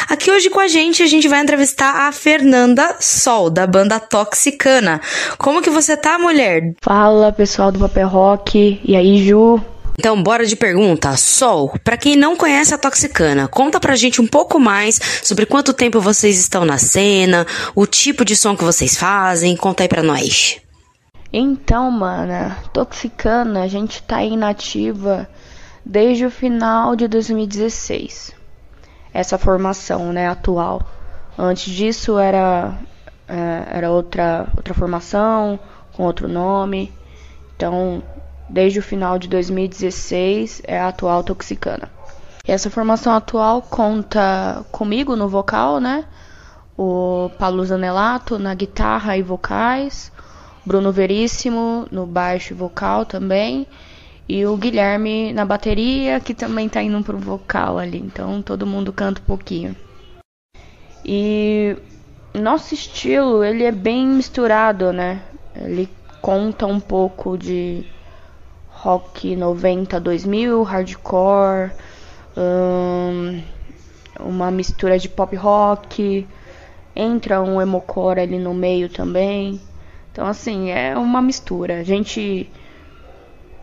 [0.08, 5.02] Aqui hoje com a gente, a gente vai entrevistar a Fernanda Sol, da banda Toxicana.
[5.36, 6.72] Como que você tá, mulher?
[6.80, 8.80] Fala, pessoal do Papel Rock.
[8.82, 9.60] E aí, Ju?
[9.98, 11.16] Então, bora de pergunta.
[11.16, 15.72] Sol, pra quem não conhece a Toxicana, conta pra gente um pouco mais sobre quanto
[15.72, 20.02] tempo vocês estão na cena, o tipo de som que vocês fazem, conta aí pra
[20.02, 20.60] nós.
[21.32, 25.28] Então, mana, Toxicana, a gente tá inativa
[25.84, 28.32] desde o final de 2016.
[29.14, 30.82] Essa formação, né, atual.
[31.38, 32.78] Antes disso era
[33.28, 35.58] é, era outra outra formação
[35.94, 36.92] com outro nome.
[37.56, 38.02] Então,
[38.48, 41.88] desde o final de 2016 é a atual Toxicana.
[42.46, 46.04] E essa formação atual conta comigo no vocal, né?
[46.76, 50.10] O Paulo Zanelato na guitarra e vocais,
[50.64, 53.66] Bruno Veríssimo no baixo e vocal também,
[54.28, 58.92] e o Guilherme na bateria, que também tá indo pro vocal ali, então todo mundo
[58.92, 59.76] canta um pouquinho.
[61.04, 61.76] E
[62.34, 65.22] nosso estilo, ele é bem misturado, né?
[65.54, 65.88] Ele
[66.20, 67.84] conta um pouco de
[68.82, 71.70] rock 90 2000, hardcore,
[74.18, 76.26] uma mistura de pop rock,
[76.94, 79.60] entra um emocore ali no meio também.
[80.10, 81.78] Então assim, é uma mistura.
[81.78, 82.50] A gente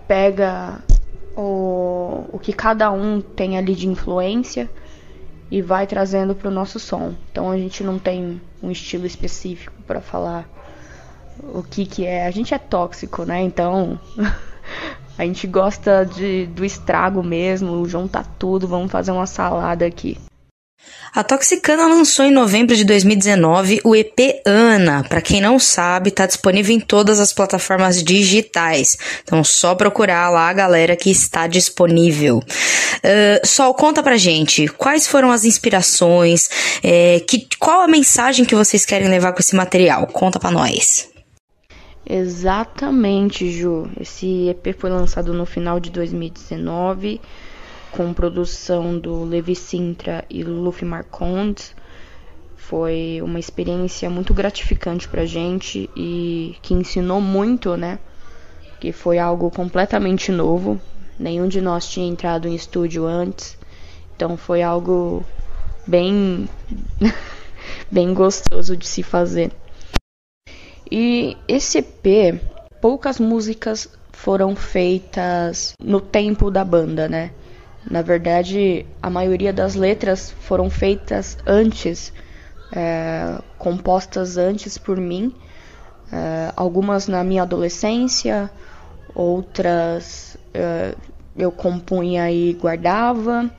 [0.08, 0.82] pega
[1.36, 4.70] o, o que cada um tem ali de influência
[5.52, 7.14] e vai trazendo para o nosso som.
[7.30, 10.48] Então a gente não tem um estilo específico para falar
[11.44, 12.26] o que que é.
[12.26, 13.42] A gente é tóxico, né?
[13.42, 14.00] Então
[15.20, 20.18] A gente gosta de, do estrago mesmo, juntar tudo, vamos fazer uma salada aqui.
[21.14, 25.04] A Toxicana lançou em novembro de 2019 o EP Ana.
[25.04, 28.98] Para quem não sabe, tá disponível em todas as plataformas digitais.
[29.22, 32.38] Então, só procurar lá a galera que está disponível.
[32.38, 36.50] Uh, Sol, conta pra gente quais foram as inspirações,
[36.82, 40.08] é, que, qual a mensagem que vocês querem levar com esse material?
[40.08, 41.09] Conta pra nós.
[42.12, 43.88] Exatamente, Ju.
[44.00, 47.22] Esse EP foi lançado no final de 2019,
[47.92, 51.76] com produção do Levi Sintra e Luffy Marcondes.
[52.58, 58.00] Foi uma experiência muito gratificante pra gente e que ensinou muito, né?
[58.80, 60.82] Que foi algo completamente novo.
[61.20, 63.56] Nenhum de nós tinha entrado em estúdio antes.
[64.16, 65.24] Então foi algo
[65.86, 66.50] bem
[67.92, 69.52] bem gostoso de se fazer.
[70.92, 72.42] E esse EP,
[72.82, 77.32] poucas músicas foram feitas no tempo da banda, né?
[77.90, 82.12] Na verdade, a maioria das letras foram feitas antes,
[82.72, 85.34] é, compostas antes por mim.
[86.12, 88.50] É, algumas na minha adolescência,
[89.14, 90.96] outras é,
[91.38, 93.50] eu compunha e guardava.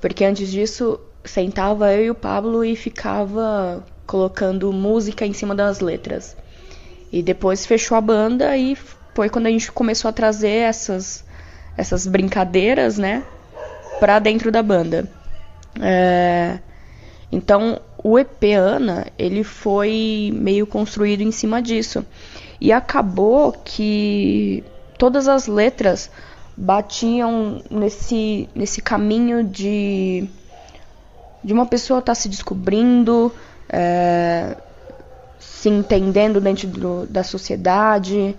[0.00, 5.80] Porque antes disso, sentava eu e o Pablo e ficava colocando música em cima das
[5.80, 6.34] letras.
[7.12, 8.74] E depois fechou a banda e
[9.14, 11.22] foi quando a gente começou a trazer essas,
[11.76, 13.22] essas brincadeiras, né,
[14.00, 15.06] pra dentro da banda.
[15.80, 16.58] É,
[17.30, 22.04] então, o EP Ana, ele foi meio construído em cima disso.
[22.58, 24.64] E acabou que
[24.96, 26.10] todas as letras
[26.56, 30.28] batiam nesse, nesse caminho de,
[31.44, 33.32] de uma pessoa estar tá se descobrindo,
[33.68, 34.56] é,
[35.38, 38.36] se entendendo dentro do, da sociedade,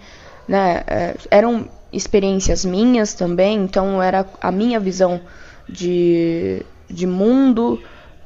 [0.47, 0.83] né?
[0.87, 5.19] É, eram experiências minhas também, então era a minha visão
[5.67, 7.81] de, de mundo,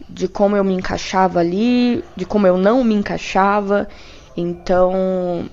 [0.09, 3.87] de como eu me encaixava ali, de como eu não me encaixava.
[4.35, 5.49] Então,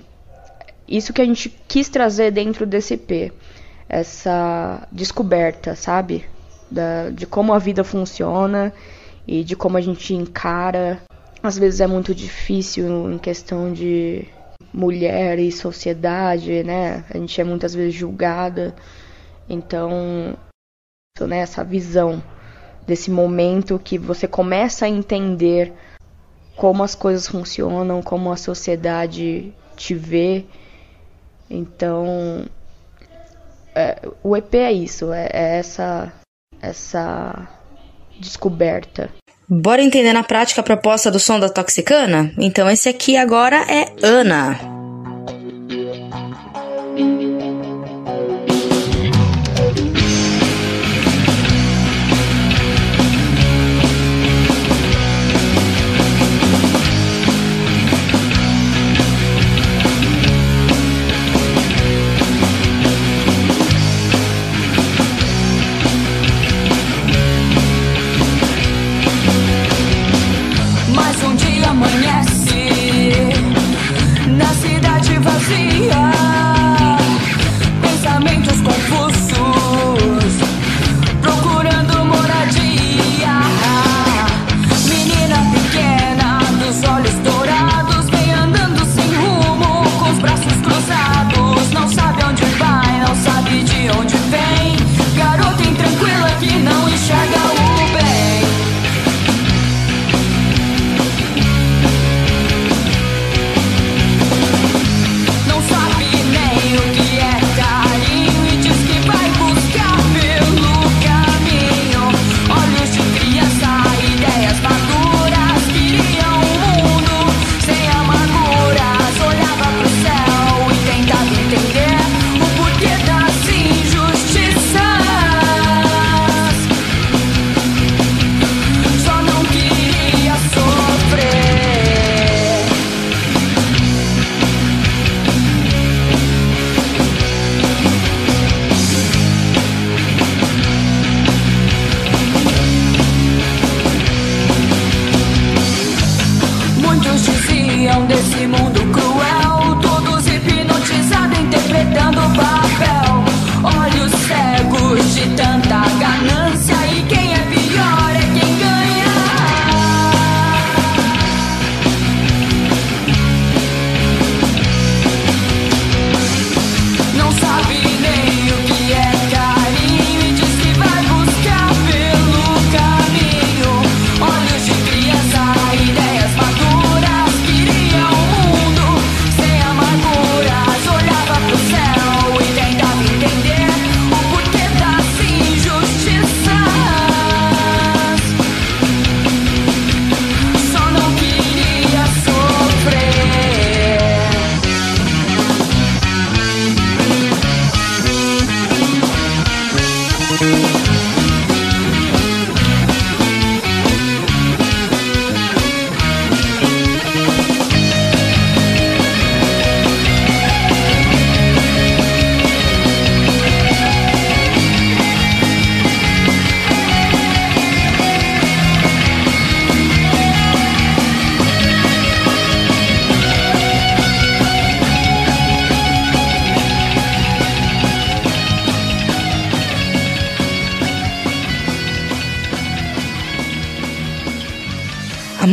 [0.87, 3.31] isso que a gente quis trazer dentro desse EP,
[3.87, 6.25] essa descoberta, sabe?
[6.69, 8.73] Da, de como a vida funciona
[9.27, 11.01] e de como a gente encara.
[11.43, 14.27] Às vezes é muito difícil em questão de
[14.73, 17.03] mulher e sociedade, né?
[17.09, 18.75] A gente é muitas vezes julgada.
[19.49, 20.37] Então,
[21.19, 22.23] né, essa visão
[22.85, 25.73] desse momento que você começa a entender
[26.55, 30.45] como as coisas funcionam, como a sociedade te vê.
[31.49, 32.45] Então,
[33.75, 36.13] é, o EP é isso, é, é essa
[36.61, 37.47] essa
[38.19, 39.09] descoberta.
[39.53, 42.31] Bora entender na prática a proposta do som da Toxicana?
[42.37, 44.80] Então esse aqui agora é Ana.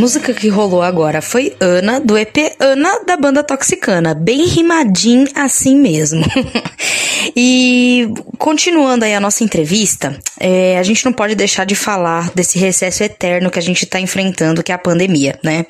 [0.08, 4.14] Música que rolou agora foi Ana, do EP Ana da banda Toxicana.
[4.14, 6.24] Bem rimadinho assim mesmo.
[7.36, 8.08] e
[8.38, 13.04] continuando aí a nossa entrevista, é, a gente não pode deixar de falar desse recesso
[13.04, 15.66] eterno que a gente tá enfrentando, que é a pandemia, né?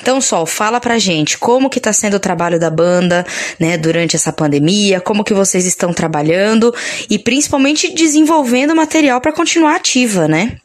[0.00, 3.26] Então, Sol, fala pra gente como que tá sendo o trabalho da banda,
[3.60, 6.74] né, durante essa pandemia, como que vocês estão trabalhando
[7.10, 10.56] e principalmente desenvolvendo material para continuar ativa, né?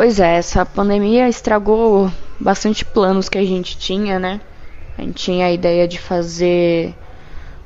[0.00, 2.08] Pois é, essa pandemia estragou
[2.38, 4.40] bastante planos que a gente tinha, né?
[4.96, 6.94] A gente tinha a ideia de fazer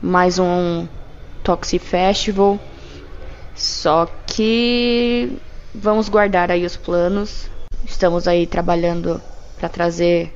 [0.00, 0.88] mais um
[1.44, 2.58] Toxi Festival,
[3.54, 5.30] só que
[5.74, 7.50] vamos guardar aí os planos.
[7.84, 9.20] Estamos aí trabalhando
[9.58, 10.34] para trazer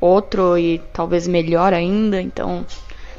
[0.00, 2.66] outro e talvez melhor ainda, então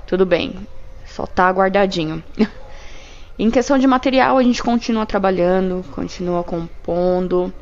[0.05, 0.67] tudo bem,
[1.05, 2.21] só tá guardadinho.
[3.39, 7.53] em questão de material, a gente continua trabalhando, continua compondo.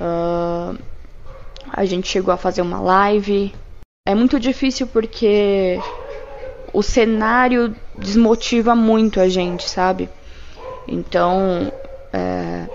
[0.00, 0.78] Uh,
[1.72, 3.54] a gente chegou a fazer uma live.
[4.06, 5.80] É muito difícil porque
[6.72, 10.08] o cenário desmotiva muito a gente, sabe?
[10.86, 11.72] Então,
[12.12, 12.66] é,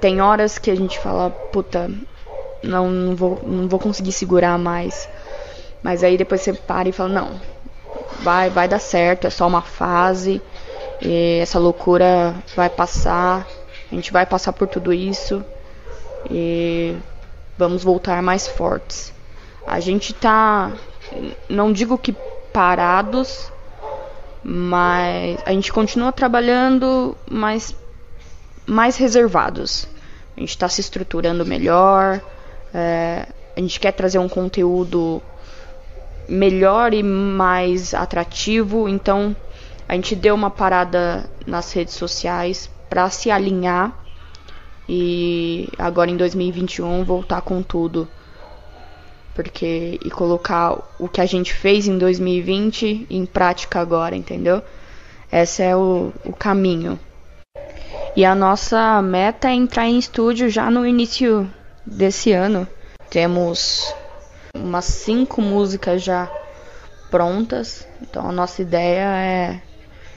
[0.00, 1.90] tem horas que a gente fala, puta,
[2.62, 5.08] não, não, vou, não vou conseguir segurar mais.
[5.82, 7.40] Mas aí depois você para e fala, não,
[8.22, 10.40] vai, vai dar certo, é só uma fase,
[11.40, 13.46] essa loucura vai passar,
[13.90, 15.44] a gente vai passar por tudo isso
[16.28, 16.96] e
[17.56, 19.12] vamos voltar mais fortes.
[19.66, 20.72] A gente tá,
[21.48, 22.14] não digo que
[22.52, 23.52] parados,
[24.42, 27.74] mas a gente continua trabalhando, mas
[28.66, 29.86] mais reservados.
[30.36, 32.20] A gente está se estruturando melhor,
[32.72, 33.26] é,
[33.56, 35.22] a gente quer trazer um conteúdo
[36.28, 39.34] melhor e mais atrativo, então
[39.88, 43.92] a gente deu uma parada nas redes sociais para se alinhar
[44.92, 48.08] e agora em 2021 voltar com tudo.
[49.32, 54.60] Porque e colocar o que a gente fez em 2020 em prática agora, entendeu?
[55.30, 56.98] Esse é o, o caminho.
[58.16, 61.48] E a nossa meta é entrar em estúdio já no início
[61.86, 62.66] desse ano.
[63.08, 63.94] Temos
[64.52, 66.28] umas cinco músicas já
[67.12, 67.86] prontas.
[68.02, 69.62] Então a nossa ideia é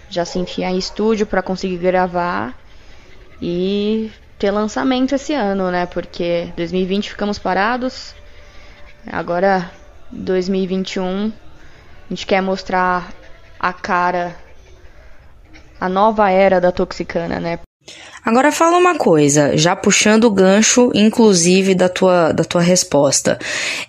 [0.09, 2.57] já se enfiar em estúdio para conseguir gravar
[3.39, 4.11] e
[4.43, 5.85] ter lançamento esse ano, né?
[5.85, 8.13] Porque 2020 ficamos parados.
[9.09, 9.71] Agora
[10.11, 13.13] 2021 a gente quer mostrar
[13.57, 14.35] a cara
[15.79, 17.59] a nova era da Toxicana, né?
[18.25, 23.37] Agora fala uma coisa, já puxando o gancho, inclusive, da tua, da tua resposta.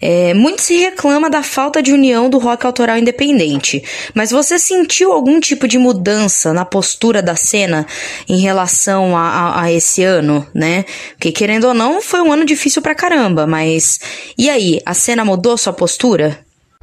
[0.01, 5.12] É, muito se reclama da falta de união do rock autoral independente, mas você sentiu
[5.12, 7.87] algum tipo de mudança na postura da cena
[8.29, 10.85] em relação a, a, a esse ano, né?
[11.11, 14.01] Porque querendo ou não, foi um ano difícil pra caramba, mas
[14.37, 16.41] e aí, a cena mudou sua postura?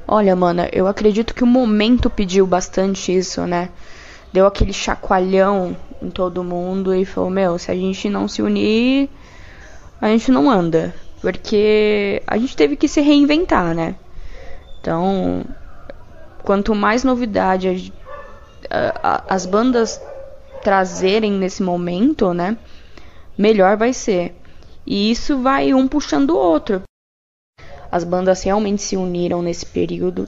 [0.07, 3.67] Olha, mana, eu acredito que o momento pediu bastante isso, né?
[4.31, 9.09] Deu aquele chacoalhão em todo mundo e falou: Meu, se a gente não se unir,
[10.01, 10.93] a gente não anda.
[11.21, 13.95] Porque a gente teve que se reinventar, né?
[14.79, 15.45] Então,
[16.43, 17.93] quanto mais novidade
[18.69, 20.01] a, a, as bandas
[20.63, 22.57] trazerem nesse momento, né?
[23.37, 24.35] Melhor vai ser.
[24.85, 26.81] E isso vai um puxando o outro.
[27.91, 30.27] As bandas realmente se uniram nesse período.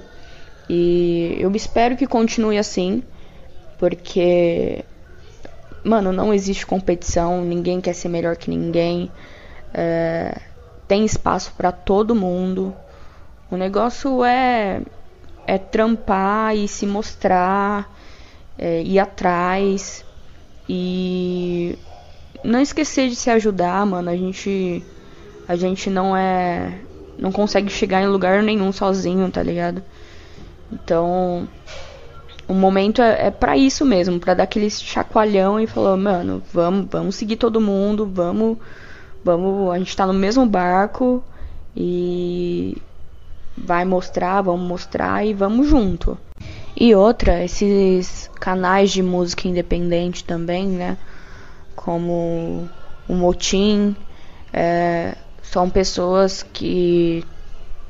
[0.69, 3.03] E eu espero que continue assim.
[3.79, 4.85] Porque
[5.83, 9.11] mano, não existe competição, ninguém quer ser melhor que ninguém.
[9.73, 10.39] É,
[10.87, 12.73] tem espaço para todo mundo.
[13.51, 14.81] O negócio é
[15.45, 17.93] é trampar e se mostrar,
[18.57, 20.05] é, ir atrás
[20.69, 21.77] e
[22.43, 24.09] não esquecer de se ajudar, mano.
[24.09, 24.83] A gente
[25.47, 26.79] a gente não é
[27.17, 29.83] não consegue chegar em lugar nenhum sozinho, tá ligado?
[30.71, 31.47] Então,
[32.53, 36.85] o momento é, é para isso mesmo, para dar aquele chacoalhão e falar, mano, vamos,
[36.87, 38.59] vamos seguir todo mundo, vamos,
[39.25, 41.23] vamos, a gente tá no mesmo barco
[41.75, 42.77] e
[43.57, 46.15] vai mostrar, vamos mostrar e vamos junto.
[46.77, 50.95] E outra, esses canais de música independente também, né?
[51.75, 52.69] Como
[53.09, 53.95] o Motim,
[54.53, 57.25] é, são pessoas que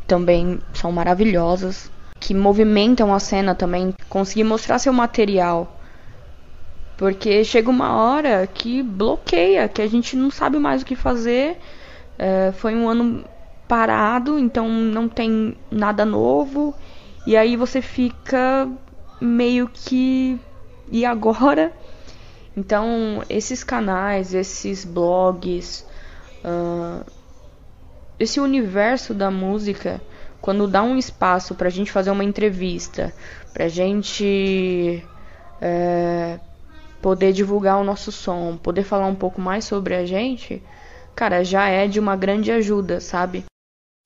[0.07, 1.91] também são maravilhosas,
[2.23, 5.77] que movimentam a cena também, conseguir mostrar seu material.
[6.95, 11.57] Porque chega uma hora que bloqueia, que a gente não sabe mais o que fazer.
[12.17, 13.25] É, foi um ano
[13.67, 16.73] parado, então não tem nada novo.
[17.27, 18.71] E aí você fica
[19.19, 20.39] meio que.
[20.89, 21.73] E agora?
[22.55, 25.85] Então, esses canais, esses blogs,
[26.45, 27.03] uh,
[28.17, 29.99] esse universo da música,
[30.43, 33.13] quando dá um espaço pra gente fazer uma entrevista,
[33.53, 35.01] pra gente
[35.61, 36.37] é,
[37.01, 40.61] poder divulgar o nosso som, poder falar um pouco mais sobre a gente,
[41.15, 43.45] cara, já é de uma grande ajuda, sabe?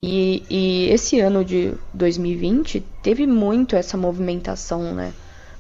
[0.06, 5.14] E, e esse ano de 2020 teve muito essa movimentação, né?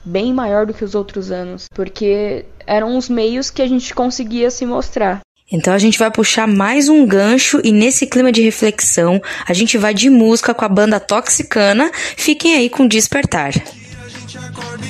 [0.05, 4.51] Bem maior do que os outros anos, porque eram os meios que a gente conseguia
[4.51, 5.21] se mostrar.
[5.51, 9.77] Então a gente vai puxar mais um gancho e nesse clima de reflexão a gente
[9.77, 11.89] vai de música com a banda Toxicana.
[12.15, 13.53] Fiquem aí com Despertar.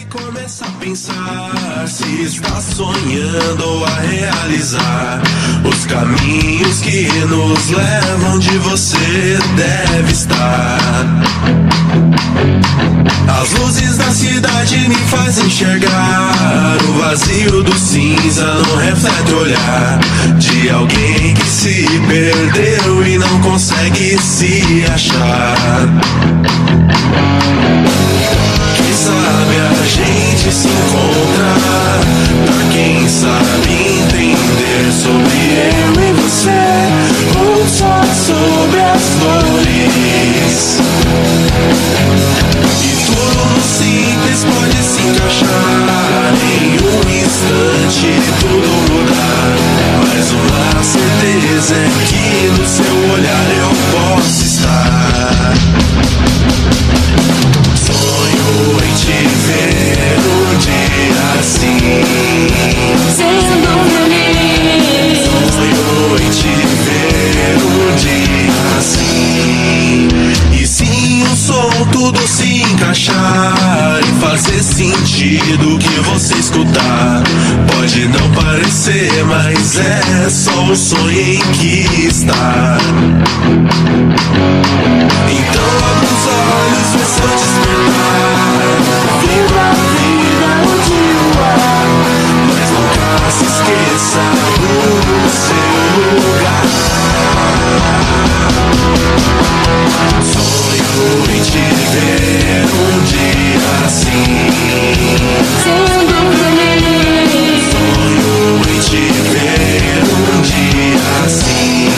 [0.09, 5.21] Começa a pensar se está sonhando a realizar
[5.63, 11.05] os caminhos que nos levam onde você deve estar.
[13.41, 19.99] As luzes da cidade me fazem enxergar o vazio do cinza não reflete olhar
[20.39, 25.87] de alguém que se perdeu e não consegue se achar.
[29.07, 31.55] Sabe a gente se encontra.
[32.45, 33.71] Pra quem sabe
[34.01, 36.59] entender sobre eu e você
[37.39, 40.79] Ou só sobre as flores
[42.83, 46.33] E tudo simples pode se encaixar.
[46.43, 48.09] Em um instante
[48.41, 49.55] tudo mudar
[50.09, 52.25] Mas uma certeza é que
[52.59, 55.07] no seu olhar eu posso estar
[58.47, 59.11] Sonho em te
[59.45, 61.79] ver um dia assim.
[63.13, 65.19] Sendo feliz.
[65.51, 66.53] Sonho em te
[66.85, 69.36] ver um dia assim.
[69.36, 69.36] o
[71.85, 77.23] tudo se encaixar E fazer sentido que você escutar.
[77.73, 82.77] Pode não parecer, mas é só o sonho em que está.
[85.29, 88.47] Então abre os olhos, vê seu despertar.
[89.21, 91.87] Viva a vida onde o ar
[92.47, 94.23] Mas nunca se esqueça
[94.59, 94.73] do
[95.29, 95.67] seu
[96.21, 96.67] lugar
[100.23, 104.29] Sonho em te ver um dia assim
[105.63, 111.89] Sendo feliz Sonho em te ver um dia assim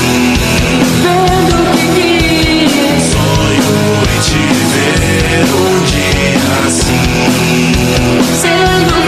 [1.03, 4.43] Vendo que quis Sonho em te
[4.73, 7.07] ver um dia assim
[8.41, 8.98] Sendo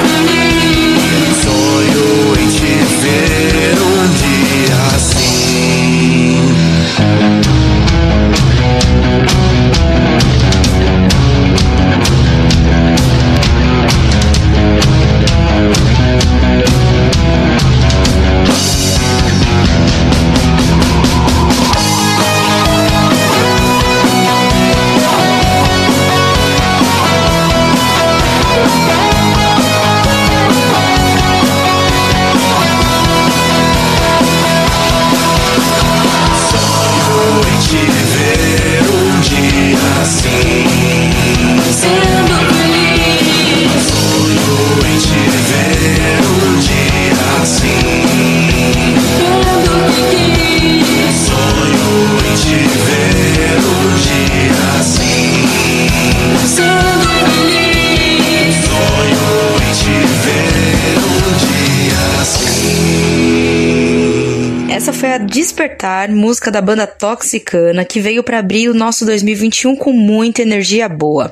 [65.61, 70.89] Despertar, música da banda Toxicana, que veio para abrir o nosso 2021 com muita energia
[70.89, 71.31] boa.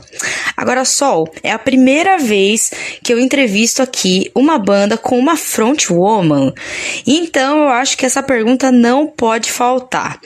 [0.59, 2.69] Agora, Sol, é a primeira vez
[3.01, 6.53] que eu entrevisto aqui uma banda com uma frontwoman.
[7.07, 10.19] Então, eu acho que essa pergunta não pode faltar.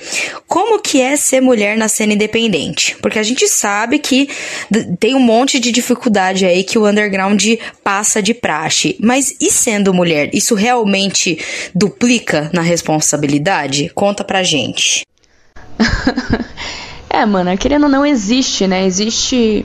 [0.47, 2.97] Como que é ser mulher na cena independente?
[2.99, 4.27] Porque a gente sabe que
[4.99, 7.45] tem um monte de dificuldade aí que o underground
[7.84, 8.97] passa de praxe.
[8.99, 11.38] Mas e sendo mulher, isso realmente
[11.76, 13.91] duplica na responsabilidade?
[13.93, 15.05] Conta pra gente.
[17.14, 18.88] É, mano, querendo ou não existe, né?
[18.88, 19.64] Existe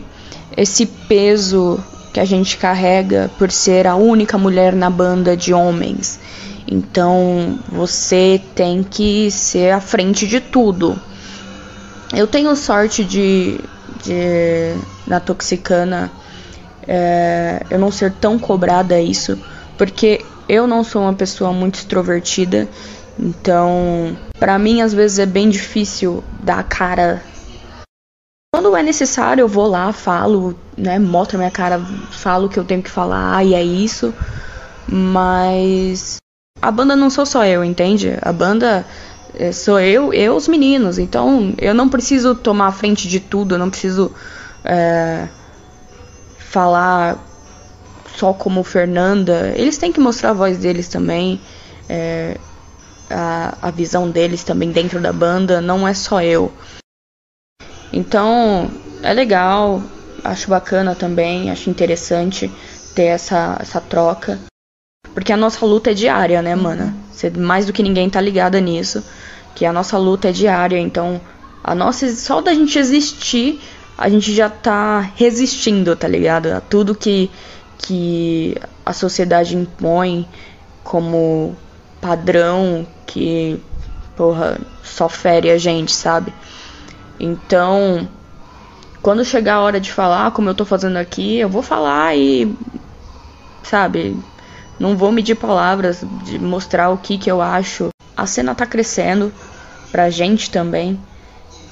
[0.58, 1.78] esse peso
[2.12, 6.18] que a gente carrega por ser a única mulher na banda de homens.
[6.66, 11.00] Então, você tem que ser à frente de tudo.
[12.12, 13.60] Eu tenho sorte de,
[14.04, 14.74] de
[15.06, 16.10] na Toxicana
[16.86, 19.38] é, eu não ser tão cobrada a isso,
[19.76, 22.66] porque eu não sou uma pessoa muito extrovertida,
[23.18, 27.22] então pra mim às vezes é bem difícil dar a cara.
[28.58, 31.78] Quando é necessário, eu vou lá, falo, né, mostro a minha cara,
[32.10, 34.12] falo o que eu tenho que falar e é isso.
[34.88, 36.16] Mas
[36.60, 38.18] a banda não sou só eu, entende?
[38.20, 38.84] A banda
[39.34, 40.98] É, sou eu e os meninos.
[40.98, 44.10] Então eu não preciso tomar a frente de tudo, eu não preciso
[44.64, 45.28] é,
[46.36, 47.16] falar
[48.16, 49.52] só como Fernanda.
[49.54, 51.40] Eles têm que mostrar a voz deles também.
[51.88, 52.36] É,
[53.08, 56.52] a, a visão deles também dentro da banda, não é só eu.
[57.92, 58.70] Então
[59.02, 59.82] é legal,
[60.24, 62.50] acho bacana também, acho interessante
[62.94, 64.38] ter essa, essa troca.
[65.14, 66.94] Porque a nossa luta é diária, né, mana?
[67.10, 69.02] Você mais do que ninguém tá ligada nisso.
[69.54, 71.20] Que a nossa luta é diária, então
[71.64, 73.60] a nossa só da gente existir,
[73.96, 76.46] a gente já tá resistindo, tá ligado?
[76.52, 77.30] A tudo que
[77.78, 80.28] que a sociedade impõe
[80.82, 81.56] como
[82.00, 83.60] padrão que
[84.16, 86.32] porra só fere a gente, sabe?
[87.18, 88.08] Então,
[89.02, 92.56] quando chegar a hora de falar, como eu tô fazendo aqui, eu vou falar e
[93.62, 94.18] sabe,
[94.78, 97.88] não vou medir palavras, de mostrar o que que eu acho.
[98.16, 99.32] A cena tá crescendo
[99.92, 100.98] pra gente também.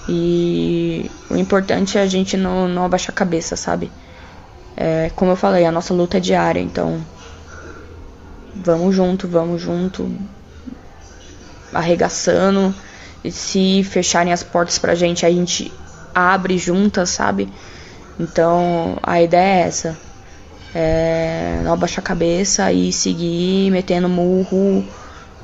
[0.08, 3.90] E o importante é a gente não, não abaixar a cabeça, sabe?
[4.76, 7.02] É, como eu falei, a nossa luta é diária, então
[8.54, 10.10] vamos junto, vamos junto,
[11.72, 12.74] arregaçando.
[13.30, 15.72] Se fecharem as portas pra gente, a gente
[16.14, 17.48] abre juntas, sabe?
[18.18, 19.96] Então a ideia é essa.
[20.74, 24.84] É não abaixar a cabeça e seguir metendo murro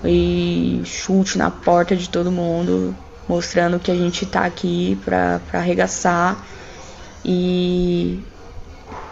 [0.05, 2.95] e chute na porta de todo mundo,
[3.29, 6.37] mostrando que a gente tá aqui pra, pra arregaçar
[7.25, 8.21] e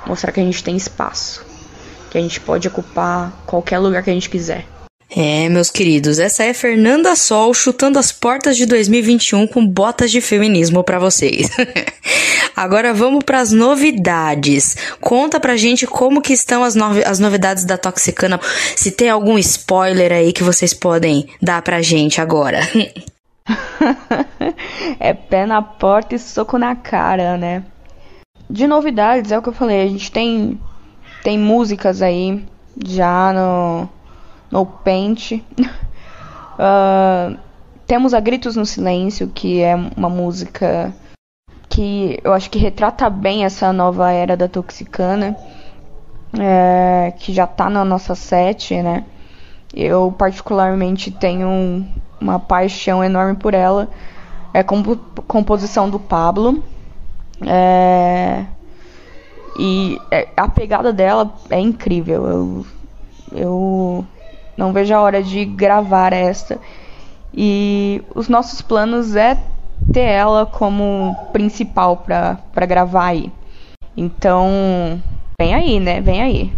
[0.07, 1.45] mostrar que a gente tem espaço,
[2.11, 4.67] que a gente pode ocupar qualquer lugar que a gente quiser.
[5.13, 10.21] É, meus queridos, essa é Fernanda Sol chutando as portas de 2021 com botas de
[10.21, 11.51] feminismo para vocês.
[12.55, 14.77] Agora vamos para as novidades.
[15.01, 18.39] Conta pra gente como que estão as, novi as novidades da Toxicana.
[18.77, 22.61] Se tem algum spoiler aí que vocês podem dar pra gente agora.
[25.01, 27.65] é pé na porta e soco na cara, né?
[28.49, 30.61] De novidades, é o que eu falei, a gente tem
[31.23, 32.43] tem músicas aí
[32.87, 33.89] já no
[34.51, 35.33] no Paint.
[35.33, 37.39] uh,
[37.87, 40.93] temos a Gritos no Silêncio, que é uma música
[41.69, 45.37] que eu acho que retrata bem essa nova era da Toxicana,
[46.39, 49.05] é, que já tá na nossa set, né?
[49.73, 51.87] Eu particularmente tenho
[52.21, 53.89] uma paixão enorme por ela.
[54.53, 54.99] É comp
[55.29, 56.63] composição do Pablo.
[57.47, 58.45] É,
[59.59, 62.27] e é, a pegada dela é incrível.
[62.27, 62.67] Eu,
[63.33, 64.07] eu
[64.57, 66.59] não vejo a hora de gravar esta.
[67.33, 69.39] E os nossos planos é
[69.93, 73.33] ter ela como principal para gravar aí.
[73.97, 75.01] Então,
[75.41, 76.01] vem aí, né?
[76.01, 76.53] Vem aí.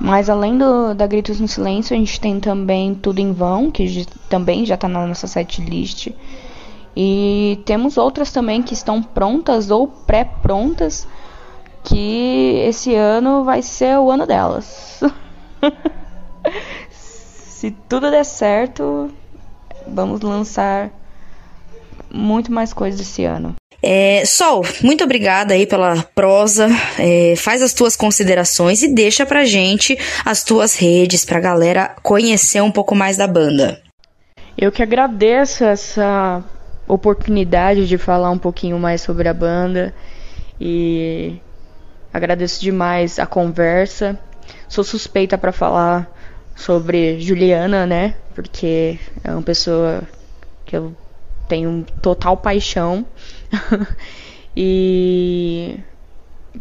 [0.00, 4.06] Mas além do, da Gritos no Silêncio, a gente tem também Tudo em Vão, que
[4.28, 6.08] também já está na nossa setlist.
[6.96, 11.06] E temos outras também que estão prontas ou pré-prontas,
[11.84, 15.00] que esse ano vai ser o ano delas.
[17.58, 19.10] se tudo der certo,
[19.84, 20.92] vamos lançar
[22.08, 23.56] muito mais coisas esse ano.
[23.82, 26.68] É, Sol, muito obrigada aí pela prosa.
[26.96, 32.60] É, faz as tuas considerações e deixa pra gente as tuas redes pra galera conhecer
[32.60, 33.82] um pouco mais da banda.
[34.56, 36.44] Eu que agradeço essa
[36.86, 39.92] oportunidade de falar um pouquinho mais sobre a banda
[40.60, 41.40] e
[42.14, 44.16] agradeço demais a conversa.
[44.68, 46.17] Sou suspeita para falar
[46.58, 48.16] sobre Juliana, né?
[48.34, 50.02] Porque é uma pessoa
[50.66, 50.94] que eu
[51.48, 53.06] tenho total paixão.
[54.56, 55.78] e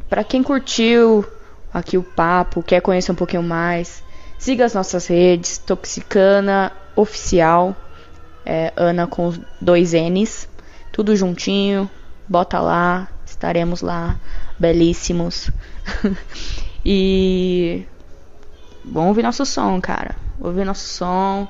[0.08, 1.26] para quem curtiu
[1.74, 4.04] aqui o papo, quer conhecer um pouquinho mais,
[4.38, 7.76] siga as nossas redes, Toxicana Oficial,
[8.46, 10.48] é, Ana com dois N's,
[10.92, 11.90] tudo juntinho,
[12.30, 14.20] bota lá, estaremos lá,
[14.60, 15.50] belíssimos.
[16.86, 17.86] e
[18.90, 20.16] Vamos ouvir nosso som, cara.
[20.40, 21.48] Ouvir nosso som.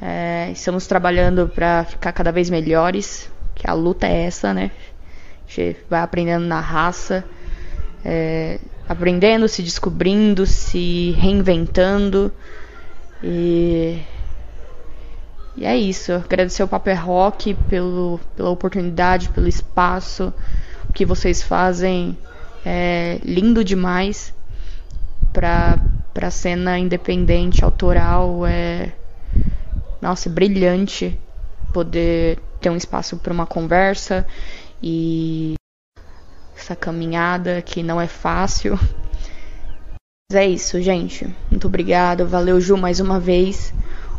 [0.00, 3.30] É, estamos trabalhando para ficar cada vez melhores.
[3.54, 4.70] Que a luta é essa, né?
[5.46, 7.24] A gente vai aprendendo na raça.
[8.02, 8.58] É,
[8.88, 12.32] aprendendo, se descobrindo, se reinventando.
[13.22, 14.00] E,
[15.56, 16.12] e é isso.
[16.12, 20.32] Agradecer ao Paper Rock pelo, pela oportunidade, pelo espaço.
[20.88, 22.16] O que vocês fazem
[22.64, 24.32] é lindo demais
[25.34, 25.78] para
[26.16, 28.90] para cena independente, autoral, é
[30.00, 31.20] nossa, brilhante
[31.74, 34.26] poder ter um espaço para uma conversa
[34.82, 35.56] e
[36.56, 38.78] essa caminhada que não é fácil.
[40.30, 41.28] Mas é isso, gente.
[41.50, 42.24] Muito obrigada.
[42.24, 43.74] Valeu, Ju, mais uma vez.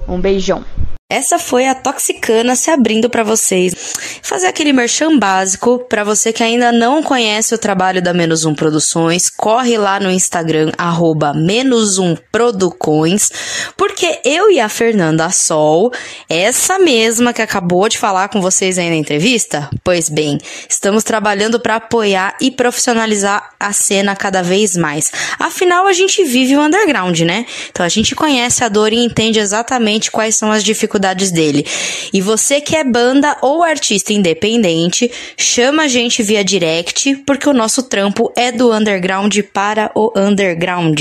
[0.08, 0.64] Um beijão.
[1.10, 3.94] Essa foi a Toxicana se abrindo para vocês.
[4.22, 8.54] Fazer aquele merchan básico para você que ainda não conhece o trabalho da Menos Um
[8.54, 13.32] Produções, corre lá no Instagram arroba menos um Producões,
[13.78, 15.94] porque eu e a Fernanda Sol,
[16.28, 21.58] essa mesma que acabou de falar com vocês aí na entrevista, pois bem, estamos trabalhando
[21.58, 25.10] para apoiar e profissionalizar a cena cada vez mais.
[25.40, 27.46] Afinal, a gente vive o underground, né?
[27.70, 30.97] Então a gente conhece a dor e entende exatamente quais são as dificuldades
[31.32, 31.66] dele.
[32.14, 37.54] E você que é banda ou artista independente, chama a gente via direct, porque o
[37.54, 41.00] nosso trampo é do underground para o underground.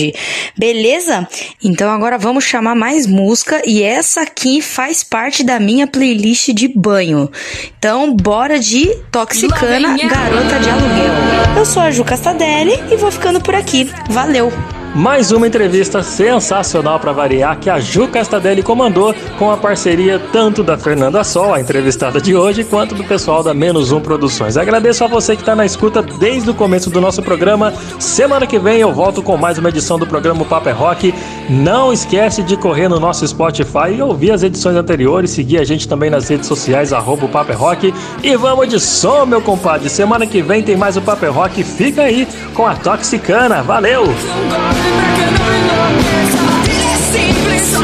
[0.56, 1.27] Beleza?
[1.62, 6.68] Então agora vamos chamar mais música e essa aqui faz parte da minha playlist de
[6.68, 7.31] banho.
[7.78, 11.56] Então bora de Toxicana, Garota de Aluguel.
[11.56, 13.90] Eu sou a Ju Castadelli e vou ficando por aqui.
[14.10, 14.52] Valeu!
[14.97, 20.64] Mais uma entrevista sensacional para variar que a Ju Castadelli comandou com a parceria tanto
[20.64, 24.56] da Fernanda Sol, a entrevistada de hoje, quanto do pessoal da Menos Um Produções.
[24.56, 27.74] Agradeço a você que está na escuta desde o começo do nosso programa.
[27.98, 31.14] Semana que vem eu volto com mais uma edição do programa Paper Rock.
[31.47, 35.86] Não esquece de correr no nosso Spotify e ouvir as edições anteriores, seguir a gente
[35.86, 37.94] também nas redes sociais, arroba Paper Rock.
[38.23, 39.90] E vamos de som, meu compadre.
[39.90, 41.62] Semana que vem tem mais o Paper Rock.
[41.62, 43.62] Fica aí com a Toxicana.
[43.62, 44.06] Valeu!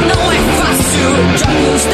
[0.05, 1.37] Não é fácil.
[1.37, 1.85] Joga os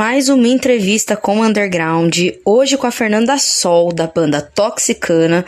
[0.00, 5.44] mais uma entrevista com o Underground, hoje com a Fernanda Sol, da banda Toxicana.